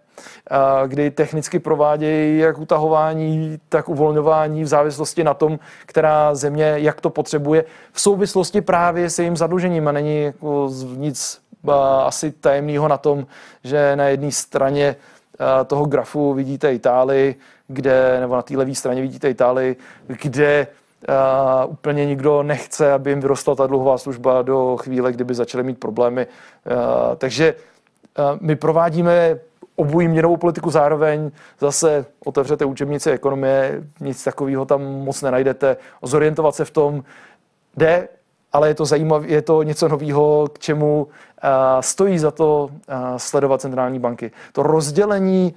kdy 0.88 1.12
technicky 1.12 1.60
provádějí 1.60 2.40
jak 2.40 2.58
utahování, 2.58 3.60
tak 3.70 3.90
uvolňování 3.90 4.64
v 4.64 4.68
závislosti 4.68 5.24
na 5.24 5.34
tom, 5.34 5.60
která 5.86 6.36
země 6.36 6.74
jak 6.76 7.02
to 7.02 7.10
potřebuje, 7.10 7.66
v 7.92 8.02
souvislosti 8.02 8.62
právě 8.62 9.10
se 9.10 9.22
jejím 9.22 9.38
zadlužením 9.38 9.88
a 9.88 9.92
není 9.92 10.24
jako 10.24 10.72
nic 10.96 11.42
asi 12.04 12.32
tajemného 12.32 12.88
na 12.88 12.98
tom, 12.98 13.28
že 13.64 13.96
na 13.96 14.06
jedné 14.06 14.32
straně 14.32 14.96
toho 15.68 15.86
grafu 15.86 16.34
vidíte 16.34 16.74
Itálii, 16.74 17.36
kde, 17.68 18.18
nebo 18.20 18.36
na 18.36 18.42
té 18.42 18.58
levé 18.58 18.76
straně 18.76 19.02
vidíte 19.02 19.30
Itálii, 19.30 19.76
kde 20.08 20.68
Uh, 21.64 21.72
úplně 21.72 22.06
nikdo 22.06 22.44
nechce, 22.44 22.92
aby 22.92 23.10
jim 23.10 23.20
vyrostla 23.20 23.56
ta 23.56 23.68
dluhová 23.68 23.98
služba 23.98 24.42
do 24.42 24.78
chvíle, 24.78 25.12
kdyby 25.12 25.36
začaly 25.36 25.64
mít 25.64 25.80
problémy. 25.80 26.28
Uh, 26.28 27.16
takže 27.16 27.54
uh, 27.54 28.38
my 28.42 28.56
provádíme 28.56 29.40
obojí 29.80 30.08
měnovou 30.08 30.38
politiku 30.38 30.72
zároveň, 30.72 31.32
zase 31.60 32.06
otevřete 32.26 32.66
učebnice 32.66 33.12
ekonomie, 33.12 33.84
nic 34.00 34.24
takového 34.24 34.66
tam 34.66 34.82
moc 34.82 35.22
nenajdete. 35.22 35.78
Zorientovat 36.04 36.56
se 36.56 36.66
v 36.66 36.72
tom 36.72 37.04
jde, 37.78 38.08
ale 38.54 38.68
je 38.68 38.76
to 38.76 38.86
zajímavé, 38.86 39.28
je 39.28 39.42
to 39.42 39.64
něco 39.64 39.88
nového, 39.88 40.48
k 40.54 40.60
čemu 40.60 41.04
uh, 41.04 41.50
stojí 41.80 42.20
za 42.20 42.32
to 42.32 42.70
uh, 42.72 42.96
sledovat 43.18 43.62
centrální 43.62 44.00
banky. 44.00 44.32
To 44.54 44.64
rozdělení 44.64 45.54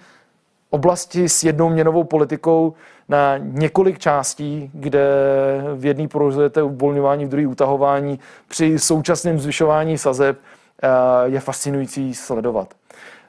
oblasti 0.71 1.29
s 1.29 1.45
jednou 1.45 1.69
měnovou 1.69 2.05
politikou 2.05 2.75
na 3.09 3.39
několik 3.39 3.99
částí, 3.99 4.71
kde 4.75 5.07
v 5.75 5.85
jedné 5.85 6.09
provozujete 6.09 6.63
uvolňování, 6.63 7.25
v 7.25 7.29
druhé 7.29 7.47
utahování, 7.47 8.19
při 8.49 8.79
současném 8.79 9.39
zvyšování 9.39 9.99
sazeb 9.99 10.39
je 11.25 11.41
fascinující 11.41 12.15
sledovat. 12.15 12.75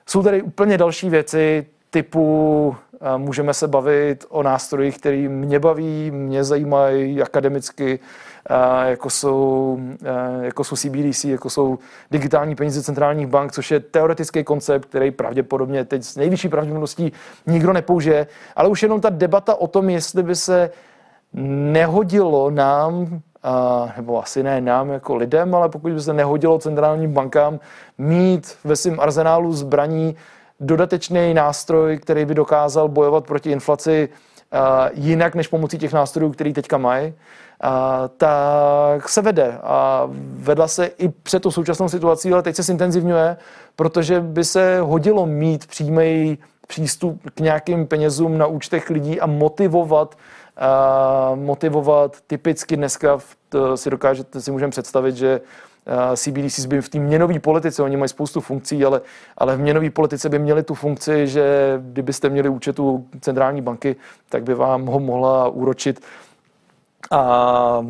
Jsou 0.05 0.23
tady 0.23 0.41
úplně 0.41 0.77
další 0.77 1.09
věci, 1.09 1.65
typu 1.89 2.75
můžeme 3.17 3.53
se 3.53 3.67
bavit 3.67 4.25
o 4.29 4.43
nástrojích, 4.43 4.97
které 4.97 5.29
mě 5.29 5.59
baví, 5.59 6.11
mě 6.11 6.43
zajímají 6.43 7.21
akademicky, 7.21 7.99
jako 8.85 9.09
jsou, 9.09 9.79
jako 10.41 10.63
jsou 10.63 10.75
CBDC, 10.75 11.25
jako 11.25 11.49
jsou 11.49 11.79
digitální 12.11 12.55
peníze 12.55 12.83
centrálních 12.83 13.27
bank, 13.27 13.51
což 13.51 13.71
je 13.71 13.79
teoretický 13.79 14.43
koncept, 14.43 14.85
který 14.85 15.11
pravděpodobně 15.11 15.85
teď 15.85 16.03
s 16.03 16.15
nejvyšší 16.15 16.49
pravděpodobností 16.49 17.13
nikdo 17.47 17.73
nepoužije, 17.73 18.27
ale 18.55 18.69
už 18.69 18.83
jenom 18.83 19.01
ta 19.01 19.09
debata 19.09 19.55
o 19.55 19.67
tom, 19.67 19.89
jestli 19.89 20.23
by 20.23 20.35
se 20.35 20.71
nehodilo 21.33 22.49
nám 22.49 23.21
nebo 23.97 24.23
asi 24.23 24.43
ne 24.43 24.61
nám 24.61 24.89
jako 24.89 25.15
lidem, 25.15 25.55
ale 25.55 25.69
pokud 25.69 25.91
by 25.91 26.01
se 26.01 26.13
nehodilo 26.13 26.59
centrálním 26.59 27.13
bankám 27.13 27.59
mít 27.97 28.57
ve 28.63 28.75
svém 28.75 28.99
arzenálu 28.99 29.53
zbraní 29.53 30.15
dodatečný 30.59 31.33
nástroj, 31.33 31.97
který 31.97 32.25
by 32.25 32.35
dokázal 32.35 32.87
bojovat 32.87 33.25
proti 33.27 33.51
inflaci 33.51 34.09
jinak 34.93 35.35
než 35.35 35.47
pomocí 35.47 35.77
těch 35.77 35.93
nástrojů, 35.93 36.31
který 36.31 36.53
teďka 36.53 36.77
mají, 36.77 37.13
tak 38.17 39.09
se 39.09 39.21
vede. 39.21 39.57
A 39.63 40.09
vedla 40.35 40.67
se 40.67 40.85
i 40.85 41.09
před 41.09 41.41
tu 41.43 41.51
současnou 41.51 41.89
situací, 41.89 42.33
ale 42.33 42.43
teď 42.43 42.55
se 42.55 42.63
zintenzivňuje, 42.63 43.37
protože 43.75 44.21
by 44.21 44.43
se 44.43 44.79
hodilo 44.79 45.25
mít 45.25 45.67
přímý 45.67 46.37
přístup 46.67 47.21
k 47.35 47.39
nějakým 47.39 47.87
penězům 47.87 48.37
na 48.37 48.45
účtech 48.45 48.89
lidí 48.89 49.21
a 49.21 49.25
motivovat 49.25 50.15
motivovat. 51.35 52.17
Typicky 52.27 52.77
dneska 52.77 53.19
si 53.75 53.89
dokážete, 53.89 54.41
si 54.41 54.51
můžeme 54.51 54.71
představit, 54.71 55.15
že 55.15 55.41
CBDC 56.15 56.65
by 56.65 56.81
v 56.81 56.89
té 56.89 56.99
měnové 56.99 57.39
politice, 57.39 57.83
oni 57.83 57.97
mají 57.97 58.09
spoustu 58.09 58.41
funkcí, 58.41 58.85
ale, 58.85 59.01
ale 59.37 59.55
v 59.55 59.59
měnové 59.59 59.89
politice 59.89 60.29
by 60.29 60.39
měli 60.39 60.63
tu 60.63 60.73
funkci, 60.73 61.27
že 61.27 61.77
kdybyste 61.83 62.29
měli 62.29 62.49
účet 62.49 62.79
u 62.79 63.05
centrální 63.21 63.61
banky, 63.61 63.95
tak 64.29 64.43
by 64.43 64.53
vám 64.53 64.85
ho 64.85 64.99
mohla 64.99 65.47
úročit 65.47 66.01
a 67.11 67.85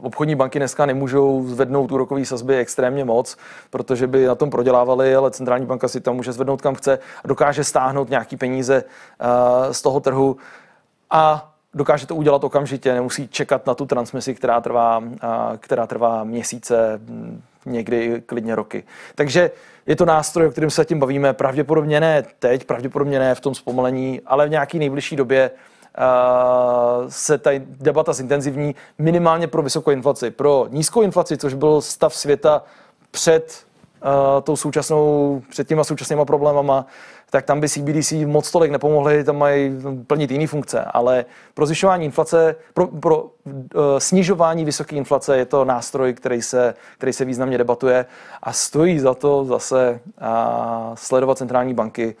obchodní 0.00 0.34
banky 0.34 0.58
dneska 0.58 0.86
nemůžou 0.86 1.46
zvednout 1.46 1.92
úrokové 1.92 2.24
sazby 2.24 2.56
extrémně 2.56 3.04
moc, 3.04 3.36
protože 3.70 4.06
by 4.06 4.26
na 4.26 4.34
tom 4.34 4.50
prodělávali, 4.50 5.14
ale 5.14 5.30
centrální 5.30 5.66
banka 5.66 5.88
si 5.88 6.00
tam 6.00 6.16
může 6.16 6.32
zvednout 6.32 6.62
kam 6.62 6.74
chce 6.74 6.98
a 7.24 7.28
dokáže 7.28 7.64
stáhnout 7.64 8.10
nějaký 8.10 8.36
peníze 8.36 8.84
z 9.72 9.82
toho 9.82 10.00
trhu. 10.00 10.36
A 11.10 11.49
dokáže 11.74 12.06
to 12.06 12.16
udělat 12.16 12.44
okamžitě, 12.44 12.94
nemusí 12.94 13.28
čekat 13.28 13.66
na 13.66 13.74
tu 13.74 13.86
transmisi, 13.86 14.34
která 14.34 14.60
trvá, 14.60 15.02
která 15.58 15.86
trvá 15.86 16.24
měsíce, 16.24 17.00
někdy 17.66 18.22
klidně 18.26 18.54
roky. 18.54 18.84
Takže 19.14 19.50
je 19.86 19.96
to 19.96 20.04
nástroj, 20.04 20.46
o 20.46 20.50
kterém 20.50 20.70
se 20.70 20.84
tím 20.84 20.98
bavíme, 20.98 21.32
pravděpodobně 21.32 22.00
ne 22.00 22.24
teď, 22.38 22.64
pravděpodobně 22.64 23.18
ne 23.18 23.34
v 23.34 23.40
tom 23.40 23.54
zpomalení, 23.54 24.20
ale 24.26 24.46
v 24.46 24.50
nějaký 24.50 24.78
nejbližší 24.78 25.16
době 25.16 25.50
se 27.08 27.38
ta 27.38 27.50
debata 27.56 28.12
zintenzivní 28.12 28.74
minimálně 28.98 29.46
pro 29.46 29.62
vysokou 29.62 29.90
inflaci. 29.90 30.30
Pro 30.30 30.66
nízkou 30.70 31.02
inflaci, 31.02 31.36
což 31.36 31.54
byl 31.54 31.80
stav 31.80 32.14
světa 32.14 32.62
před 33.10 33.64
tou 34.42 34.56
současnou, 34.56 35.42
před 35.50 35.68
těma 35.68 35.84
současnýma 35.84 36.24
problémama, 36.24 36.86
tak 37.30 37.44
tam 37.44 37.60
by 37.60 37.68
CBDC 37.68 38.12
moc 38.12 38.50
tolik 38.50 38.70
nepomohly, 38.70 39.24
tam 39.24 39.38
mají 39.38 39.72
plnit 40.06 40.30
jiné 40.30 40.46
funkce. 40.46 40.84
Ale 40.84 41.24
pro 41.54 41.66
zvyšování 41.66 42.04
inflace, 42.04 42.56
pro, 42.74 42.86
pro 42.86 43.22
uh, 43.22 43.30
snižování 43.98 44.64
vysoké 44.64 44.96
inflace 44.96 45.36
je 45.36 45.46
to 45.46 45.64
nástroj, 45.64 46.14
který 46.14 46.42
se, 46.42 46.74
který 46.98 47.12
se 47.12 47.24
významně 47.24 47.58
debatuje 47.58 48.06
a 48.42 48.52
stojí 48.52 48.98
za 48.98 49.14
to 49.14 49.44
zase 49.44 50.00
uh, 50.20 50.26
sledovat 50.94 51.38
centrální 51.38 51.74
banky 51.74 52.16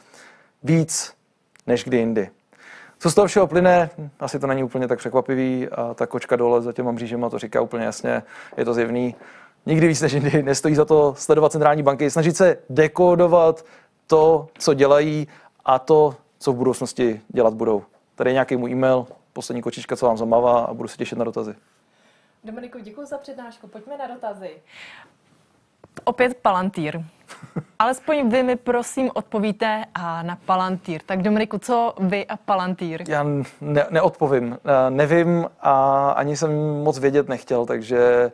víc 0.62 1.12
než 1.66 1.84
kdy 1.84 1.96
jindy. 1.96 2.30
Co 2.98 3.10
z 3.10 3.14
toho 3.14 3.26
všeho 3.26 3.46
plyne, 3.46 3.90
asi 4.20 4.38
to 4.38 4.46
není 4.46 4.62
úplně 4.62 4.88
tak 4.88 4.98
překvapivý 4.98 5.68
a 5.68 5.94
ta 5.94 6.06
kočka 6.06 6.36
dole 6.36 6.62
za 6.62 6.72
těma 6.72 6.92
mřížema 6.92 7.30
to 7.30 7.38
říká 7.38 7.60
úplně 7.60 7.84
jasně, 7.84 8.22
je 8.56 8.64
to 8.64 8.74
zjevný. 8.74 9.14
Nikdy 9.66 9.88
víc 9.88 10.00
než 10.00 10.12
jindy 10.12 10.42
nestojí 10.42 10.74
za 10.74 10.84
to 10.84 11.14
sledovat 11.18 11.52
centrální 11.52 11.82
banky, 11.82 12.10
snažit 12.10 12.36
se 12.36 12.56
dekodovat 12.70 13.64
to, 14.10 14.48
co 14.58 14.74
dělají 14.74 15.28
a 15.64 15.78
to, 15.78 16.14
co 16.38 16.52
v 16.52 16.56
budoucnosti 16.56 17.20
dělat 17.28 17.54
budou. 17.54 17.82
Tady 18.14 18.30
je 18.30 18.32
nějaký 18.32 18.56
můj 18.56 18.72
e-mail, 18.72 19.06
poslední 19.32 19.62
kočička, 19.62 19.96
co 19.96 20.06
vám 20.06 20.16
zamává 20.16 20.60
a 20.60 20.74
budu 20.74 20.88
se 20.88 20.96
těšit 20.96 21.18
na 21.18 21.24
dotazy. 21.24 21.54
Dominiku, 22.44 22.78
děkuji 22.78 23.06
za 23.06 23.18
přednášku. 23.18 23.66
Pojďme 23.66 23.96
na 23.96 24.06
dotazy. 24.06 24.50
Opět 26.04 26.36
Palantír. 26.36 27.00
Alespoň 27.78 28.28
vy 28.30 28.42
mi 28.42 28.56
prosím 28.56 29.10
odpovíte 29.14 29.84
a 29.94 30.22
na 30.22 30.36
Palantír. 30.46 31.00
Tak 31.06 31.22
Dominiku, 31.22 31.58
co 31.58 31.94
vy 31.98 32.26
a 32.26 32.36
Palantír? 32.36 33.04
Já 33.08 33.22
ne, 33.60 33.86
neodpovím. 33.90 34.58
Nevím 34.88 35.46
a 35.60 36.10
ani 36.10 36.36
jsem 36.36 36.82
moc 36.82 36.98
vědět 36.98 37.28
nechtěl, 37.28 37.66
takže 37.66 38.32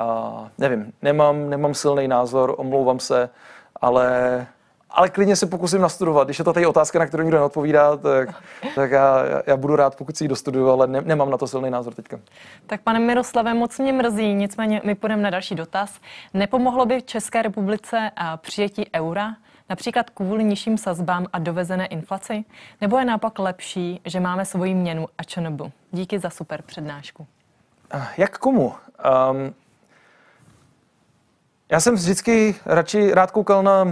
uh, 0.00 0.48
nevím, 0.58 0.92
nemám, 1.02 1.50
nemám 1.50 1.74
silný 1.74 2.08
názor, 2.08 2.54
omlouvám 2.58 3.00
se, 3.00 3.30
ale 3.80 4.46
ale 4.96 5.08
klidně 5.08 5.36
se 5.36 5.46
pokusím 5.46 5.80
nastudovat. 5.80 6.24
Když 6.24 6.38
je 6.38 6.44
to 6.44 6.52
tady 6.52 6.66
otázka, 6.66 6.98
na 6.98 7.06
kterou 7.06 7.22
nikdo 7.22 7.38
neodpovídá, 7.38 7.96
tak, 7.96 8.42
tak 8.74 8.90
já, 8.90 9.24
já 9.46 9.56
budu 9.56 9.76
rád, 9.76 9.96
pokud 9.96 10.16
si 10.16 10.24
ji 10.24 10.28
dostuduju, 10.28 10.68
ale 10.70 10.86
ne, 10.86 11.00
nemám 11.00 11.30
na 11.30 11.36
to 11.36 11.46
silný 11.46 11.70
názor 11.70 11.94
teďka. 11.94 12.20
Tak 12.66 12.80
pane 12.80 12.98
Miroslave, 12.98 13.54
moc 13.54 13.78
mě 13.78 13.92
mrzí, 13.92 14.34
nicméně 14.34 14.80
my 14.84 14.94
půjdeme 14.94 15.22
na 15.22 15.30
další 15.30 15.54
dotaz. 15.54 16.00
Nepomohlo 16.34 16.86
by 16.86 17.02
České 17.02 17.42
republice 17.42 18.10
přijetí 18.36 18.90
eura, 18.94 19.36
například 19.70 20.10
kvůli 20.10 20.44
nižším 20.44 20.78
sazbám 20.78 21.26
a 21.32 21.38
dovezené 21.38 21.86
inflaci? 21.86 22.44
Nebo 22.80 22.98
je 22.98 23.04
naopak 23.04 23.38
lepší, 23.38 24.00
že 24.04 24.20
máme 24.20 24.44
svoji 24.44 24.74
měnu 24.74 25.06
a 25.18 25.22
čenobu? 25.22 25.72
Díky 25.92 26.18
za 26.18 26.30
super 26.30 26.62
přednášku. 26.62 27.26
Jak 28.16 28.38
komu? 28.38 28.66
Um, 28.66 29.54
já 31.70 31.80
jsem 31.80 31.94
vždycky 31.94 32.54
radši 32.66 33.14
rád 33.14 33.30
koukal 33.30 33.62
na 33.62 33.82
uh, 33.82 33.90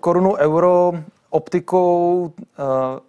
korunu 0.00 0.36
euro 0.36 0.92
optikou 1.30 2.20
uh, 2.22 2.64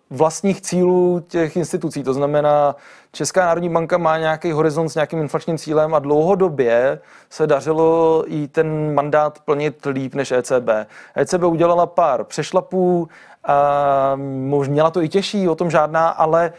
vlastních 0.09 0.61
cílů 0.61 1.23
těch 1.27 1.55
institucí. 1.55 2.03
To 2.03 2.13
znamená, 2.13 2.75
Česká 3.11 3.45
národní 3.45 3.69
banka 3.69 3.97
má 3.97 4.17
nějaký 4.17 4.51
horizont 4.51 4.89
s 4.89 4.95
nějakým 4.95 5.19
inflačním 5.19 5.57
cílem 5.57 5.95
a 5.95 5.99
dlouhodobě 5.99 6.99
se 7.29 7.47
dařilo 7.47 8.23
i 8.27 8.47
ten 8.47 8.93
mandát 8.93 9.39
plnit 9.39 9.85
líp 9.85 10.15
než 10.15 10.31
ECB. 10.31 10.69
ECB 11.15 11.43
udělala 11.43 11.85
pár 11.85 12.23
přešlapů, 12.23 13.09
a 13.43 14.15
možná 14.47 14.71
měla 14.71 14.91
to 14.91 15.01
i 15.01 15.09
těžší, 15.09 15.49
o 15.49 15.55
tom 15.55 15.71
žádná, 15.71 16.09
ale 16.09 16.53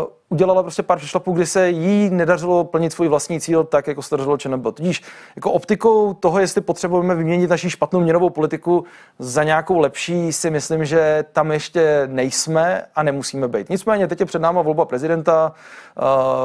uh, 0.00 0.04
udělala 0.30 0.62
prostě 0.62 0.82
pár 0.82 0.98
přešlapů, 0.98 1.32
kdy 1.32 1.46
se 1.46 1.68
jí 1.68 2.10
nedařilo 2.10 2.64
plnit 2.64 2.92
svůj 2.92 3.08
vlastní 3.08 3.40
cíl 3.40 3.64
tak, 3.64 3.86
jako 3.86 4.02
se 4.02 4.16
dařilo 4.16 4.36
ČNB. 4.36 4.66
Tudíž 4.74 5.02
jako 5.36 5.52
optikou 5.52 6.14
toho, 6.14 6.40
jestli 6.40 6.60
potřebujeme 6.60 7.14
vyměnit 7.14 7.50
naší 7.50 7.70
špatnou 7.70 8.00
měnovou 8.00 8.30
politiku 8.30 8.84
za 9.18 9.44
nějakou 9.44 9.78
lepší, 9.78 10.32
si 10.32 10.50
myslím, 10.50 10.84
že 10.84 11.24
tam 11.32 11.52
ještě 11.52 12.02
nejsme 12.06 12.82
a 12.94 13.02
nemusíme 13.02 13.48
být. 13.48 13.70
Nicméně 13.70 14.08
teď 14.08 14.20
je 14.20 14.26
před 14.26 14.42
náma 14.42 14.62
volba 14.62 14.84
prezidenta, 14.84 15.52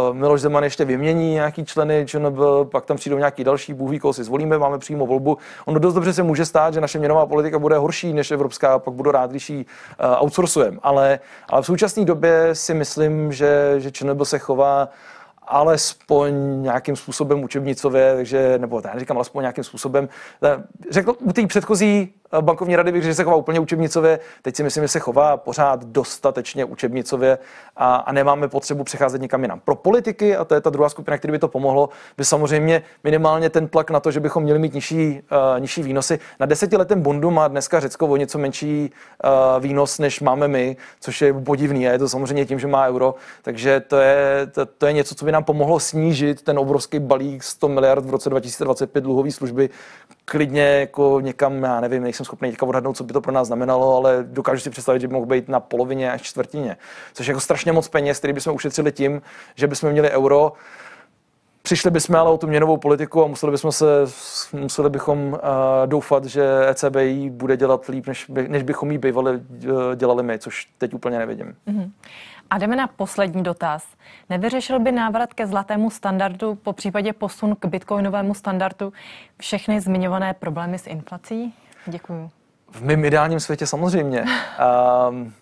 uh, 0.10 0.16
Miloš 0.16 0.42
Zeman 0.42 0.64
ještě 0.64 0.86
vymění 0.86 1.34
nějaký 1.34 1.66
členy 1.66 2.06
ČNB, 2.08 2.38
pak 2.72 2.86
tam 2.86 2.98
přijdou 2.98 3.18
nějaký 3.18 3.44
další, 3.44 3.74
Bůh 3.74 3.92
ví, 3.92 4.00
koho 4.00 4.14
si 4.14 4.24
zvolíme, 4.24 4.58
máme 4.58 4.78
přímo 4.78 5.06
volbu. 5.06 5.38
Ono 5.66 5.80
dost 5.80 5.94
dobře 5.94 6.14
se 6.14 6.24
může 6.24 6.46
stát, 6.46 6.74
že 6.74 6.82
naše 6.82 7.00
měnová 7.00 7.26
politika 7.26 7.60
bude 7.60 7.78
horší 7.78 8.14
než 8.14 8.32
evropská, 8.32 8.80
pak 8.80 8.94
budu 8.94 9.12
rád, 9.12 9.30
když 9.30 9.50
ji 9.50 9.66
uh, 9.66 10.24
outsourcujeme. 10.24 10.78
Ale, 10.84 11.20
ale 11.50 11.62
v 11.62 11.66
současné 11.66 12.06
době 12.06 12.50
si 12.54 12.74
myslím, 12.74 13.32
že 13.32 13.75
že 13.82 13.92
ČNB 13.92 14.22
se 14.24 14.40
chová 14.40 14.90
alespoň 15.48 16.34
nějakým 16.62 16.96
způsobem 16.96 17.44
učebnicově, 17.44 18.16
takže, 18.16 18.58
nebo 18.58 18.82
já 18.86 18.94
neříkám 18.94 19.18
alespoň 19.18 19.42
nějakým 19.42 19.64
způsobem, 19.64 20.10
řekl 20.92 21.16
u 21.20 21.34
té 21.34 21.48
předchozí 21.48 22.14
bankovní 22.42 22.76
rady 22.76 22.92
bych 22.92 23.04
že 23.04 23.14
se 23.14 23.24
chová 23.24 23.36
úplně 23.36 23.60
učebnicově. 23.60 24.20
Teď 24.42 24.56
si 24.56 24.64
myslím, 24.64 24.84
že 24.84 24.88
se 24.88 25.00
chová 25.00 25.38
pořád 25.38 25.86
dostatečně 25.86 26.66
učebnicově 26.66 27.38
a, 27.76 27.96
a 27.96 28.12
nemáme 28.12 28.48
potřebu 28.48 28.84
přecházet 28.84 29.22
někam 29.22 29.42
jinam. 29.42 29.60
Pro 29.60 29.76
politiky, 29.76 30.36
a 30.36 30.46
to 30.46 30.56
je 30.56 30.62
ta 30.62 30.70
druhá 30.70 30.90
skupina, 30.90 31.18
který 31.18 31.32
by 31.32 31.40
to 31.40 31.48
pomohlo, 31.48 31.90
by 32.18 32.26
samozřejmě 32.26 32.82
minimálně 33.04 33.50
ten 33.50 33.68
tlak 33.68 33.92
na 33.92 34.00
to, 34.00 34.12
že 34.12 34.20
bychom 34.20 34.44
měli 34.44 34.60
mít 34.60 34.74
nižší, 34.74 35.22
uh, 35.32 35.60
nižší 35.60 35.84
výnosy. 35.84 36.20
Na 36.40 36.46
desetiletém 36.46 37.02
bondu 37.02 37.32
má 37.32 37.48
dneska 37.48 37.80
Řecko 37.80 38.08
o 38.08 38.16
něco 38.16 38.38
menší 38.38 38.92
uh, 39.24 39.64
výnos, 39.64 40.00
než 40.00 40.22
máme 40.22 40.48
my, 40.48 40.78
což 41.00 41.22
je 41.22 41.34
podivný 41.34 41.88
a 41.88 41.92
je 41.92 42.00
to 42.00 42.10
samozřejmě 42.10 42.46
tím, 42.46 42.60
že 42.60 42.68
má 42.68 42.88
euro. 42.88 43.16
Takže 43.42 43.80
to 43.80 43.98
je, 43.98 44.48
to, 44.52 44.66
to 44.66 44.86
je 44.86 44.94
něco, 44.94 45.16
co 45.16 45.26
by 45.26 45.32
nám 45.32 45.44
pomohlo 45.44 45.80
snížit 45.80 46.42
ten 46.42 46.60
obrovský 46.60 47.00
balík 47.00 47.44
100 47.44 47.68
miliard 47.68 48.06
v 48.06 48.10
roce 48.10 48.30
2025 48.30 49.02
dluhové 49.02 49.32
služby 49.32 49.70
klidně 50.26 50.62
jako 50.62 51.20
někam, 51.22 51.64
já 51.64 51.80
nevím, 51.80 52.06
nejsem 52.16 52.26
schopný 52.26 52.50
teďka 52.50 52.66
odhadnout, 52.66 52.98
co 52.98 53.04
by 53.04 53.14
to 53.14 53.22
pro 53.22 53.32
nás 53.32 53.48
znamenalo, 53.48 53.98
ale 53.98 54.24
dokážu 54.28 54.62
si 54.62 54.70
představit, 54.70 55.00
že 55.00 55.08
by 55.08 55.14
mohl 55.14 55.26
být 55.26 55.50
na 55.50 55.60
polovině 55.60 56.12
až 56.12 56.22
čtvrtině. 56.22 56.78
Což 57.14 57.28
je 57.28 57.32
jako 57.32 57.40
strašně 57.40 57.72
moc 57.72 57.88
peněz, 57.88 58.18
který 58.18 58.34
bychom 58.34 58.56
ušetřili 58.56 58.92
tím, 58.92 59.22
že 59.56 59.68
bychom 59.68 59.92
měli 59.92 60.12
euro. 60.12 60.54
Přišli 61.62 61.92
bychom 61.92 62.16
ale 62.16 62.32
o 62.32 62.38
tu 62.38 62.48
měnovou 62.48 62.78
politiku 62.78 63.24
a 63.24 63.28
museli 63.28 63.52
bychom 63.52 63.72
se, 63.72 63.86
museli 64.54 64.90
bychom 64.90 65.28
uh, 65.28 65.40
doufat, 65.86 66.26
že 66.26 66.70
ECB 66.70 66.96
bude 67.30 67.58
dělat 67.58 67.88
líp, 67.88 68.08
než, 68.08 68.26
by, 68.30 68.48
než 68.48 68.64
bychom 68.64 68.92
jí 68.92 68.98
bývali 68.98 69.32
uh, 69.32 69.96
dělali 69.96 70.24
my, 70.24 70.40
což 70.40 70.68
teď 70.78 70.94
úplně 70.94 71.18
nevidím. 71.18 71.56
Mm-hmm. 71.68 71.92
A 72.50 72.58
jdeme 72.58 72.76
na 72.76 72.88
poslední 72.88 73.44
dotaz. 73.44 73.88
Nevyřešil 74.30 74.80
by 74.80 74.92
návrat 74.92 75.34
ke 75.34 75.48
zlatému 75.48 75.90
standardu, 75.90 76.56
po 76.56 76.74
případě 76.74 77.14
posun 77.14 77.56
k 77.60 77.66
bitcoinovému 77.66 78.34
standardu, 78.34 78.94
všechny 79.40 79.82
zmiňované 79.82 80.34
problémy 80.34 80.80
s 80.80 80.88
inflací? 80.88 81.54
Děkuji. 81.86 82.30
V 82.72 82.82
mém 82.82 83.06
ideálním 83.06 83.40
světě 83.40 83.68
samozřejmě. 83.68 84.26
Um, 85.10 85.34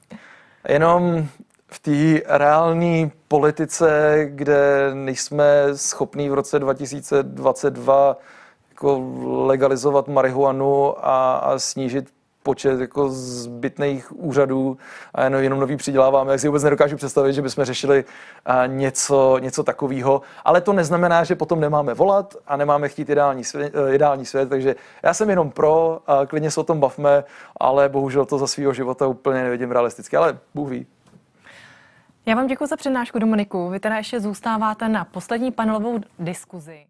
jenom 0.70 1.28
v 1.68 1.80
té 1.80 2.22
reální 2.38 3.12
politice, 3.28 4.18
kde 4.30 4.92
nejsme 4.94 5.46
schopní 5.76 6.30
v 6.30 6.34
roce 6.34 6.60
2022 6.60 8.18
jako 8.70 9.14
legalizovat 9.46 10.08
marihuanu 10.08 11.06
a, 11.08 11.36
a 11.36 11.60
snížit 11.60 12.10
počet 12.44 12.80
jako 12.80 13.10
zbytných 13.10 14.20
úřadů 14.20 14.78
a 15.16 15.24
jenom, 15.24 15.42
jenom 15.42 15.60
nový 15.60 15.78
přiděláváme, 15.78 16.32
jak 16.32 16.40
si 16.40 16.48
vůbec 16.48 16.64
nedokážu 16.64 16.98
představit, 16.98 17.34
že 17.34 17.42
bychom 17.42 17.66
řešili 17.66 18.06
něco, 18.68 19.38
něco 19.38 19.64
takového. 19.64 20.22
Ale 20.46 20.62
to 20.62 20.74
neznamená, 20.74 21.24
že 21.24 21.36
potom 21.36 21.60
nemáme 21.60 21.94
volat 21.94 22.36
a 22.48 22.58
nemáme 22.58 22.90
chtít 22.90 23.10
ideální 23.10 23.44
svět, 23.44 23.76
e, 23.76 23.96
ideální 23.96 24.26
svět, 24.26 24.50
takže 24.50 24.76
já 25.04 25.14
jsem 25.14 25.30
jenom 25.30 25.52
pro, 25.52 26.00
a 26.08 26.26
klidně 26.26 26.52
se 26.52 26.60
o 26.60 26.64
tom 26.64 26.80
bavme, 26.80 27.24
ale 27.60 27.90
bohužel 27.90 28.26
to 28.26 28.38
za 28.38 28.48
svého 28.48 28.74
života 28.74 29.08
úplně 29.08 29.44
nevidím 29.44 29.72
realisticky, 29.72 30.18
ale 30.18 30.38
Bůh 30.54 30.70
ví. 30.70 30.86
Já 32.26 32.36
vám 32.36 32.48
děkuji 32.48 32.66
za 32.66 32.78
přednášku, 32.78 33.20
Dominiku. 33.20 33.70
Vy 33.70 33.80
teda 33.80 33.98
ještě 33.98 34.20
zůstáváte 34.20 34.90
na 34.90 35.06
poslední 35.06 35.52
panelovou 35.52 36.00
diskuzi. 36.20 36.86